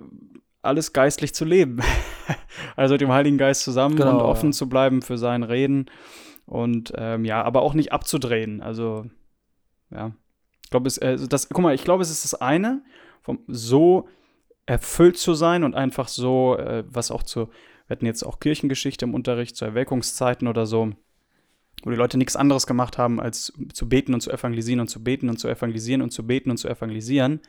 [0.62, 1.82] alles geistlich zu leben.
[2.76, 4.54] also mit dem Heiligen Geist zusammen Genau, und offen ja.
[4.54, 5.90] zu bleiben für sein Reden
[6.46, 8.62] und ähm, ja, aber auch nicht abzudrehen.
[8.62, 9.06] Also
[9.92, 10.12] ja,
[10.64, 12.84] ich glaube, es, äh, das, guck mal, ich glaube, es ist das eine,
[13.22, 14.08] vom, so
[14.66, 17.50] erfüllt zu sein und einfach so, äh, was auch zu,
[17.88, 20.94] wir hatten jetzt auch Kirchengeschichte im Unterricht zu Erweckungszeiten oder so,
[21.84, 25.04] wo die Leute nichts anderes gemacht haben, als zu beten und zu evangelisieren und zu
[25.04, 27.42] beten und zu evangelisieren und zu beten und zu evangelisieren.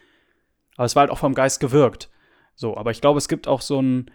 [0.77, 2.11] Aber es war halt auch vom Geist gewirkt.
[2.57, 4.11] So, aber ich glaube, es gibt auch so ein,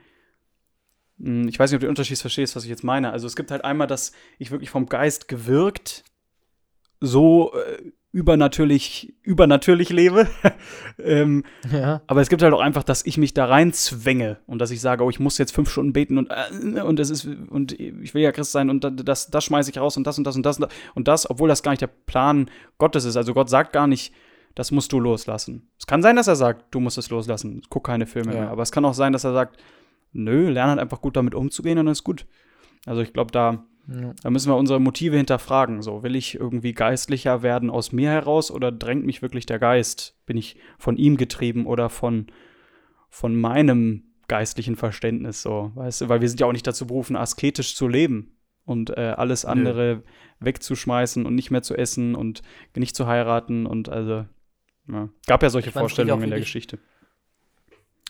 [1.18, 3.12] mh, ich weiß nicht, ob du den Unterschied verstehst, was ich jetzt meine.
[3.12, 6.04] Also es gibt halt einmal, dass ich wirklich vom Geist gewirkt
[7.00, 10.28] so äh, übernatürlich, übernatürlich lebe.
[11.04, 12.02] ähm, Ja.
[12.08, 14.82] aber es gibt halt auch einfach, dass ich mich da rein zwänge und dass ich
[14.82, 18.14] sage, oh, ich muss jetzt fünf Stunden beten und, äh, und es ist, und ich
[18.14, 20.36] will ja Christ sein und da- das, das schmeiße ich raus und das und das
[20.36, 23.16] und das und das, und das, obwohl das gar nicht der Plan Gottes ist.
[23.18, 24.14] Also Gott sagt gar nicht,
[24.56, 25.70] das musst du loslassen.
[25.78, 28.40] Es kann sein, dass er sagt, du musst es loslassen, guck keine Filme Ja.
[28.42, 28.50] mehr.
[28.50, 29.58] Aber es kann auch sein, dass er sagt,
[30.12, 32.26] nö, lerne halt einfach gut damit umzugehen und dann ist gut.
[32.86, 34.14] Also ich glaube, da, Ja.
[34.22, 35.82] da müssen wir unsere Motive hinterfragen.
[35.82, 40.16] So, will ich irgendwie geistlicher werden aus mir heraus oder drängt mich wirklich der Geist?
[40.26, 42.28] Bin ich von ihm getrieben oder von,
[43.10, 45.42] von meinem geistlichen Verständnis?
[45.42, 48.92] So, weißt du, weil wir sind ja auch nicht dazu berufen, asketisch zu leben und
[48.92, 50.04] äh, alles andere
[50.40, 52.42] wegzuschmeißen und nicht mehr zu essen und
[52.76, 54.26] nicht zu heiraten und also
[54.88, 55.10] ja.
[55.26, 56.78] gab ja solche Vorstellungen in der Geschichte.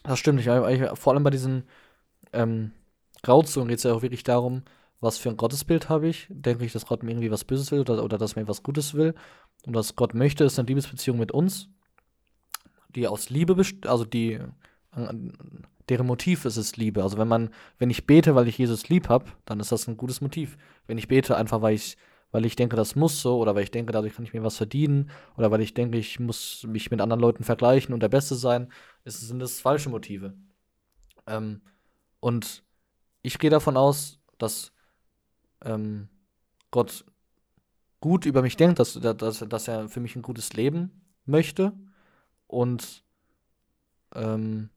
[0.03, 0.39] Das stimmt.
[0.41, 1.63] Ich, ich, vor allem bei diesen
[2.33, 2.71] ähm,
[3.23, 4.63] Grauzonen geht es ja auch wirklich darum,
[5.01, 6.27] was für ein Gottesbild habe ich.
[6.29, 8.93] Denke ich, dass Gott mir irgendwie was Böses will oder, oder dass mir was Gutes
[8.93, 9.15] will.
[9.65, 11.69] Und was Gott möchte, ist eine Liebesbeziehung mit uns,
[12.95, 15.13] die aus Liebe besteht, also die äh,
[15.89, 17.03] deren Motiv ist es Liebe.
[17.03, 19.97] Also wenn man, wenn ich bete, weil ich Jesus lieb habe, dann ist das ein
[19.97, 20.57] gutes Motiv.
[20.87, 21.97] Wenn ich bete einfach, weil ich,
[22.31, 24.57] weil ich denke, das muss so, oder weil ich denke, dadurch kann ich mir was
[24.57, 28.35] verdienen, oder weil ich denke, ich muss mich mit anderen Leuten vergleichen und der Beste
[28.35, 28.71] sein,
[29.03, 30.33] ist, sind das falsche Motive.
[31.25, 31.61] Ähm,
[32.19, 32.63] und
[33.23, 34.71] ich gehe davon aus, dass
[35.63, 36.07] ähm,
[36.71, 37.05] Gott
[38.01, 41.73] gut über mich denkt, dass, dass, dass er für mich ein gutes Leben möchte
[42.47, 43.03] und
[44.15, 44.69] ähm,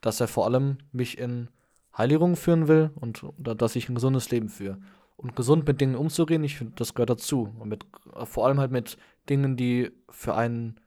[0.00, 1.48] dass er vor allem mich in
[1.96, 4.78] Heiligung führen will und da- dass ich ein gesundes Leben führe.
[5.16, 7.54] Und gesund mit Dingen umzugehen, ich finde, das gehört dazu.
[7.58, 7.86] Und mit,
[8.24, 8.96] vor allem halt mit
[9.28, 10.80] Dingen, die für einen,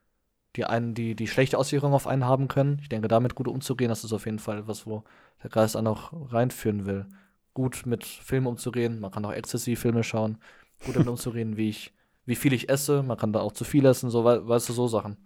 [0.56, 2.80] die einen, die, die schlechte Auswirkungen auf einen haben können.
[2.82, 5.04] Ich denke, damit gut umzugehen, das ist auf jeden Fall was, wo
[5.44, 7.06] der Geist auch reinführen will.
[7.56, 10.38] Gut mit Filmen umzugehen, man kann auch Ecstasy-Filme schauen,
[10.86, 11.93] gut damit umzugehen, wie ich,
[12.26, 14.74] wie viel ich esse, man kann da auch zu viel essen, so wei- weißt du,
[14.74, 15.18] so Sachen.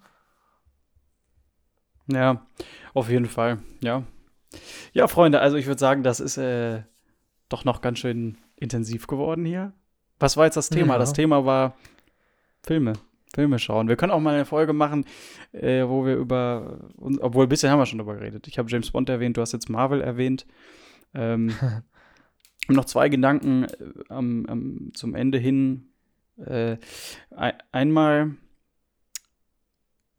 [2.07, 2.45] Ja,
[2.93, 4.03] auf jeden Fall, ja.
[4.93, 6.83] Ja, Freunde, also ich würde sagen, das ist äh,
[7.49, 9.73] doch noch ganz schön intensiv geworden hier.
[10.19, 10.93] Was war jetzt das Thema?
[10.93, 10.99] Ja.
[10.99, 11.75] Das Thema war
[12.63, 12.93] Filme.
[13.33, 13.87] Filme schauen.
[13.87, 15.05] Wir können auch mal eine Folge machen,
[15.51, 18.47] äh, wo wir über, obwohl ein bisschen haben wir schon drüber geredet.
[18.47, 20.47] Ich habe James Bond erwähnt, du hast jetzt Marvel erwähnt.
[21.13, 21.53] Ähm,
[22.69, 23.67] und noch zwei Gedanken äh,
[24.09, 25.89] am, am, zum Ende hin.
[26.37, 26.77] Äh,
[27.35, 28.35] ein, einmal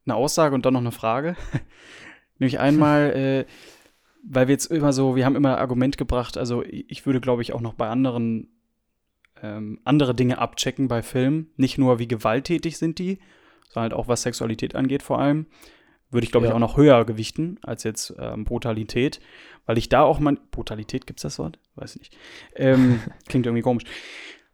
[0.04, 1.36] eine Aussage und dann noch eine Frage.
[2.38, 3.44] Nämlich einmal, äh,
[4.22, 7.42] weil wir jetzt immer so, wir haben immer Argument gebracht, also ich ich würde, glaube
[7.42, 8.48] ich, auch noch bei anderen
[9.42, 11.50] ähm, andere Dinge abchecken bei Filmen.
[11.56, 13.18] Nicht nur, wie gewalttätig sind die,
[13.68, 15.46] sondern halt auch, was Sexualität angeht vor allem.
[16.10, 16.56] Würde ich, glaube ich, Ja.
[16.56, 19.20] auch noch höher gewichten als jetzt ähm, Brutalität.
[19.66, 20.40] Weil ich da auch man.
[20.50, 21.58] Brutalität, gibt's das Wort?
[21.76, 22.16] Weiß ich nicht.
[22.56, 23.84] Ähm, klingt irgendwie komisch.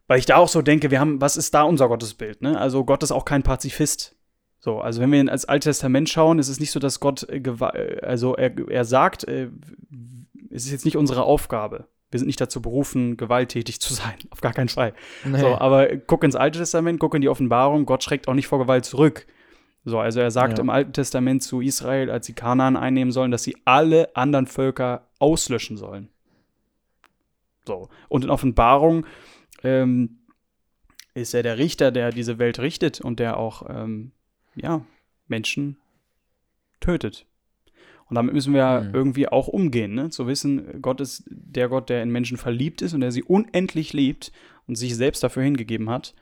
[0.09, 2.43] Weil ich da auch so denke, wir haben, was ist da unser Gottesbild?
[2.43, 2.59] Ne?
[2.59, 4.15] Also Gott ist auch kein Pazifist.
[4.61, 7.29] So, also wenn wir in- als Altes Testament schauen, ist es nicht so, dass Gott,
[7.29, 9.49] äh, äh, also er, er sagt, äh,
[10.51, 11.89] es ist jetzt nicht unsere Aufgabe.
[12.11, 14.15] Wir sind nicht dazu berufen, gewalttätig zu sein.
[14.31, 14.93] Auf gar keinen Fall.
[15.25, 15.39] Nee.
[15.41, 18.59] So, aber guck ins Alte Testament, guck in die Offenbarung, Gott schreckt auch nicht vor
[18.59, 19.27] Gewalt zurück.
[19.89, 20.63] So, also er sagt Ja.
[20.65, 25.07] im Alten Testament zu Israel, als sie Kanaan einnehmen sollen, dass sie alle anderen Völker
[25.21, 26.09] auslöschen sollen.
[27.67, 27.89] So.
[28.09, 29.07] Und in Offenbarung
[29.63, 30.19] ähm,
[31.15, 34.11] ist er der Richter, der diese Welt richtet und der auch ähm,
[34.57, 34.85] ja,
[35.29, 35.77] Menschen
[36.81, 37.25] tötet.
[38.09, 38.95] Und damit müssen wir Mhm.
[38.95, 40.11] irgendwie auch umgehen, ne?
[40.11, 43.93] Zu wissen, Gott ist der Gott, der in Menschen verliebt ist und der sie unendlich
[43.93, 44.33] liebt
[44.67, 46.15] und sich selbst dafür hingegeben hat.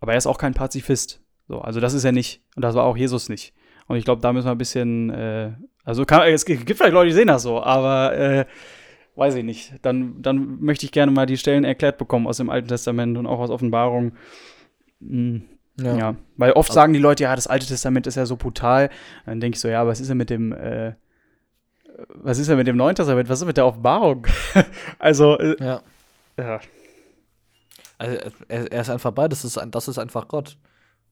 [0.00, 1.20] Aber er ist auch kein Pazifist.
[1.48, 2.42] So, also das ist er nicht.
[2.56, 3.54] Und das war auch Jesus nicht.
[3.86, 5.52] Und ich glaube, da müssen wir ein bisschen, äh,
[5.84, 8.46] also kann, es gibt vielleicht Leute, die sehen das so, aber äh,
[9.14, 9.74] weiß ich nicht.
[9.82, 13.26] Dann, dann möchte ich gerne mal die Stellen erklärt bekommen aus dem Alten Testament und
[13.26, 14.12] auch aus Offenbarung.
[15.00, 15.42] Hm,
[15.80, 15.96] ja.
[15.96, 16.16] ja.
[16.36, 18.90] weil oft Also- sagen die Leute, ja, das Alte Testament ist ja so brutal.
[19.24, 20.94] Dann denke ich so, ja, was ist denn mit dem, äh,
[22.08, 23.28] was ist denn mit dem Neuen Testament?
[23.28, 24.26] Was ist mit der Offenbarung?
[24.98, 25.82] also, äh, ja.
[26.38, 26.60] ja.
[27.98, 28.18] Also
[28.48, 30.58] er, er ist einfach beides, das ist, das ist einfach Gott.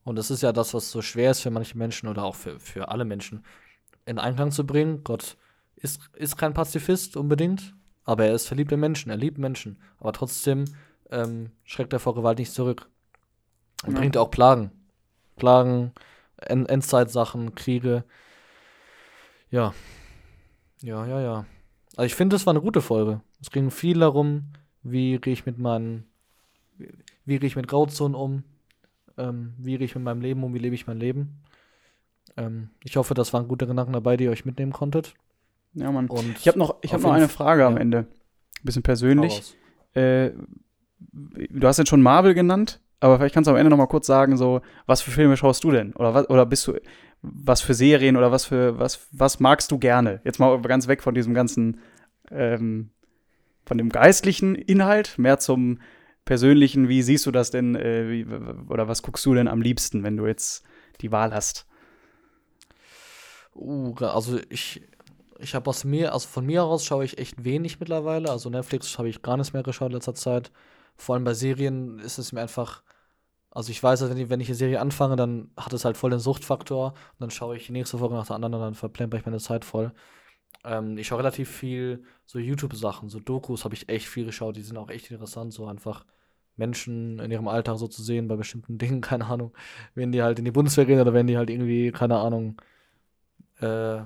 [0.04, 2.60] Und das ist ja das, was so schwer ist für manche Menschen oder auch für,
[2.60, 3.44] für alle Menschen
[4.06, 5.02] in Einklang zu bringen.
[5.02, 5.36] Gott
[5.76, 7.74] ist, ist kein Pazifist unbedingt,
[8.04, 9.78] aber er ist verliebt in Menschen, er liebt Menschen.
[9.98, 10.66] Aber trotzdem
[11.10, 12.88] ähm, schreckt er vor Gewalt nicht zurück.
[13.84, 14.00] Und Ja.
[14.00, 14.70] bringt auch Plagen.
[15.36, 15.92] Plagen,
[16.36, 18.04] End Endzeitsachen, Kriege.
[19.50, 19.74] Ja.
[20.82, 21.46] Ja, ja, ja.
[21.96, 23.20] Also ich finde, das war eine gute Folge.
[23.40, 24.52] Es ging viel darum,
[24.82, 26.04] wie gehe ich mit meinen
[26.76, 26.88] wie,
[27.24, 28.44] wie gehe ich mit Grauzonen um?
[29.16, 30.54] Ähm, wie gehe ich mit meinem Leben um?
[30.54, 31.42] Wie lebe ich mein Leben?
[32.36, 35.14] Ähm, ich hoffe, das waren gute Gedanken dabei, die ihr euch mitnehmen konntet.
[35.74, 36.08] Ja, Mann.
[36.08, 37.80] Und Ich habe noch, ich hab noch eine Frage am ja.
[37.80, 37.98] Ende.
[37.98, 39.56] Ein bisschen persönlich.
[39.94, 40.30] Äh,
[41.12, 42.80] du hast jetzt schon Marvel genannt.
[43.00, 45.62] aber vielleicht kannst du am Ende noch mal kurz sagen, so, was für Filme schaust
[45.62, 45.92] du denn?
[45.94, 46.74] Oder was, oder bist du,
[47.22, 50.20] was für Serien oder was für, was, was magst du gerne?
[50.24, 51.80] Jetzt mal ganz weg von diesem ganzen,
[52.30, 52.90] ähm,
[53.66, 55.80] von dem geistlichen Inhalt, mehr zum
[56.24, 58.26] persönlichen, wie siehst du das denn, äh, wie,
[58.68, 60.64] oder was guckst du denn am liebsten, wenn du jetzt
[61.00, 61.66] die Wahl hast?
[63.54, 64.82] Uh, also ich,
[65.38, 68.30] ich habe aus mir, also von mir aus schaue ich echt wenig mittlerweile.
[68.30, 70.50] Also Netflix habe ich gar nicht mehr geschaut in letzter Zeit.
[70.96, 72.82] Vor allem bei Serien ist es mir einfach,
[73.50, 76.10] also ich weiß, wenn ich, wenn ich eine Serie anfange, dann hat es halt voll
[76.10, 76.90] den Suchtfaktor.
[76.92, 79.38] Und dann schaue ich die nächste Folge nach der anderen und dann verplemper ich meine
[79.38, 79.92] Zeit voll.
[80.64, 84.62] Ähm, ich schaue relativ viel so YouTube-Sachen, so Dokus habe ich echt viel geschaut, die
[84.62, 86.04] sind auch echt interessant, so einfach
[86.56, 89.52] Menschen in ihrem Alltag so zu sehen bei bestimmten Dingen, keine Ahnung,
[89.94, 92.60] wenn die halt in die Bundeswehr gehen oder wenn die halt irgendwie, keine Ahnung,
[93.60, 94.02] äh,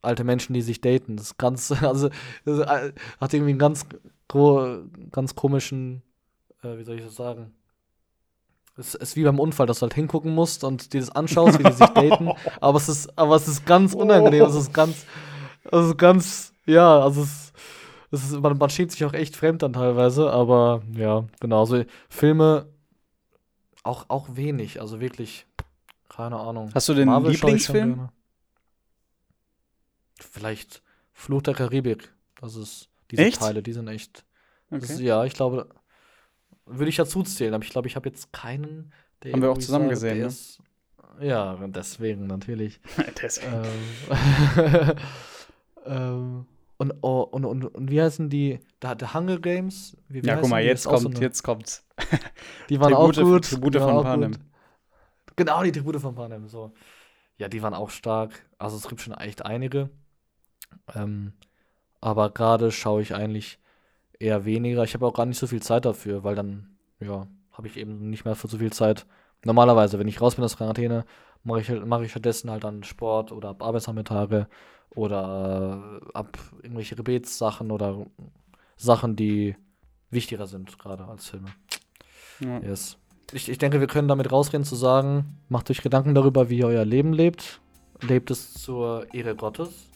[0.00, 1.16] alte Menschen, die sich daten.
[1.16, 2.10] Das ist ganz, also
[2.44, 3.86] das äh, hat irgendwie einen ganz,
[5.10, 6.02] ganz komischen,
[6.62, 7.52] äh, wie soll ich das sagen?
[8.78, 11.62] Es ist wie beim Unfall, dass du halt hingucken musst und dir das anschaust, wie
[11.62, 12.30] die sich daten.
[12.60, 14.46] Aber es ist, aber es ist ganz unangenehm.
[14.46, 15.04] Es ist ganz,
[15.70, 17.52] also ganz, ja, also es,
[18.10, 21.60] es ist, man, man schämt sich auch echt fremd dann teilweise, aber ja, genau.
[21.60, 22.66] Also Filme
[23.82, 25.46] auch, auch wenig, also wirklich,
[26.08, 26.70] keine Ahnung.
[26.74, 28.08] Hast du den Marvel Lieblingsfilm?
[30.20, 30.82] Vielleicht
[31.12, 32.12] Fluch der Karibik.
[32.40, 33.40] Das ist diese echt?
[33.40, 34.24] Teile, die sind echt.
[34.70, 34.84] Okay.
[34.84, 35.68] Ist, ja, ich glaube,
[36.66, 38.92] würde ich dazu zählen, aber ich glaube, ich habe jetzt keinen.
[39.22, 40.26] Der Haben wir auch zusammen sage, gesehen, ne?
[40.26, 40.58] Ist,
[41.20, 42.80] ja, deswegen natürlich.
[43.22, 43.64] deswegen.
[44.58, 44.96] Ähm,
[45.86, 46.46] ähm,
[46.78, 48.58] und, oh, und, und, und wie heißen die?
[48.80, 49.96] Da, The Hunger Games?
[50.08, 51.86] Wie, wie ja, guck mal, jetzt kommt, so eine, jetzt kommt's.
[52.68, 53.44] Die waren Tribute, auch gut.
[53.44, 54.32] Tribute von Panem.
[55.36, 56.72] Genau, die Tribute von Panem, so.
[57.38, 58.32] Ja, die waren auch stark.
[58.58, 59.90] Also es gibt schon echt einige.
[60.94, 61.32] Ähm,
[62.00, 63.58] aber gerade schaue ich eigentlich
[64.18, 64.84] eher weniger.
[64.84, 68.10] Ich habe auch gar nicht so viel Zeit dafür, weil dann, ja, habe ich eben
[68.10, 69.06] nicht mehr für so viel Zeit.
[69.44, 71.04] Normalerweise, wenn ich raus bin aus Quarantäne,
[71.44, 74.48] mache ich, mach ich stattdessen halt dann Sport oder ab Arbeitsnachmittage
[74.94, 78.06] oder ab irgendwelche Gebetssachen oder
[78.76, 79.56] Sachen, die
[80.10, 81.48] wichtiger sind, gerade als Filme.
[82.40, 82.58] Ja.
[82.60, 82.98] Yes.
[83.32, 86.66] Ich, ich denke, wir können damit rausreden zu sagen, macht euch Gedanken darüber, wie ihr
[86.66, 87.60] euer Leben lebt.
[88.02, 89.90] Lebt es zur Ehre Gottes.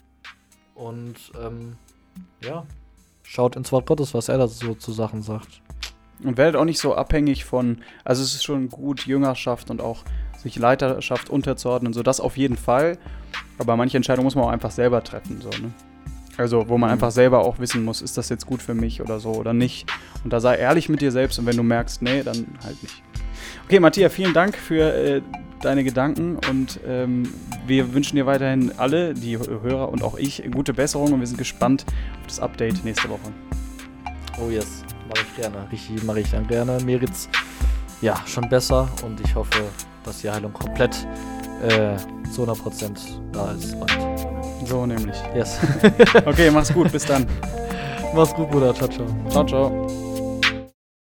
[0.73, 1.75] Und ähm,
[2.43, 2.65] ja,
[3.23, 5.61] schaut ins Wort Gottes, was er da so zu Sachen sagt.
[6.23, 10.03] Und werdet auch nicht so abhängig von, also es ist schon gut, Jüngerschaft und auch
[10.37, 12.97] sich Leiterschaft unterzuordnen, so das auf jeden Fall.
[13.57, 15.71] Aber manche Entscheidungen muss man auch einfach selber treffen, so, ne?
[16.37, 16.93] Also, wo man mhm.
[16.93, 19.91] einfach selber auch wissen muss, ist das jetzt gut für mich oder so oder nicht.
[20.23, 23.01] Und da sei ehrlich mit dir selbst und wenn du merkst, nee, dann halt nicht.
[23.65, 25.21] Okay, Matthias, vielen Dank für äh,
[25.61, 27.33] deine Gedanken und ähm,
[27.65, 31.37] wir wünschen dir weiterhin alle, die Hörer und auch ich, gute Besserung und wir sind
[31.37, 31.85] gespannt
[32.21, 33.33] auf das Update nächste Woche.
[34.39, 35.67] Oh yes, mache ich gerne.
[35.71, 36.77] Richtig, mache ich dann gerne.
[36.83, 37.27] Mir geht's
[38.01, 39.63] ja schon besser und ich hoffe,
[40.07, 40.95] dass die Heilung komplett
[41.67, 41.97] äh,
[42.31, 42.97] zu 100%
[43.31, 43.75] da ist.
[44.65, 45.17] So nämlich.
[45.35, 45.59] Yes.
[46.25, 47.25] okay, mach's gut, bis dann.
[48.15, 48.73] Mach's gut, Bruder.
[48.73, 49.05] Ciao, ciao.
[49.29, 50.06] Ciao, ciao.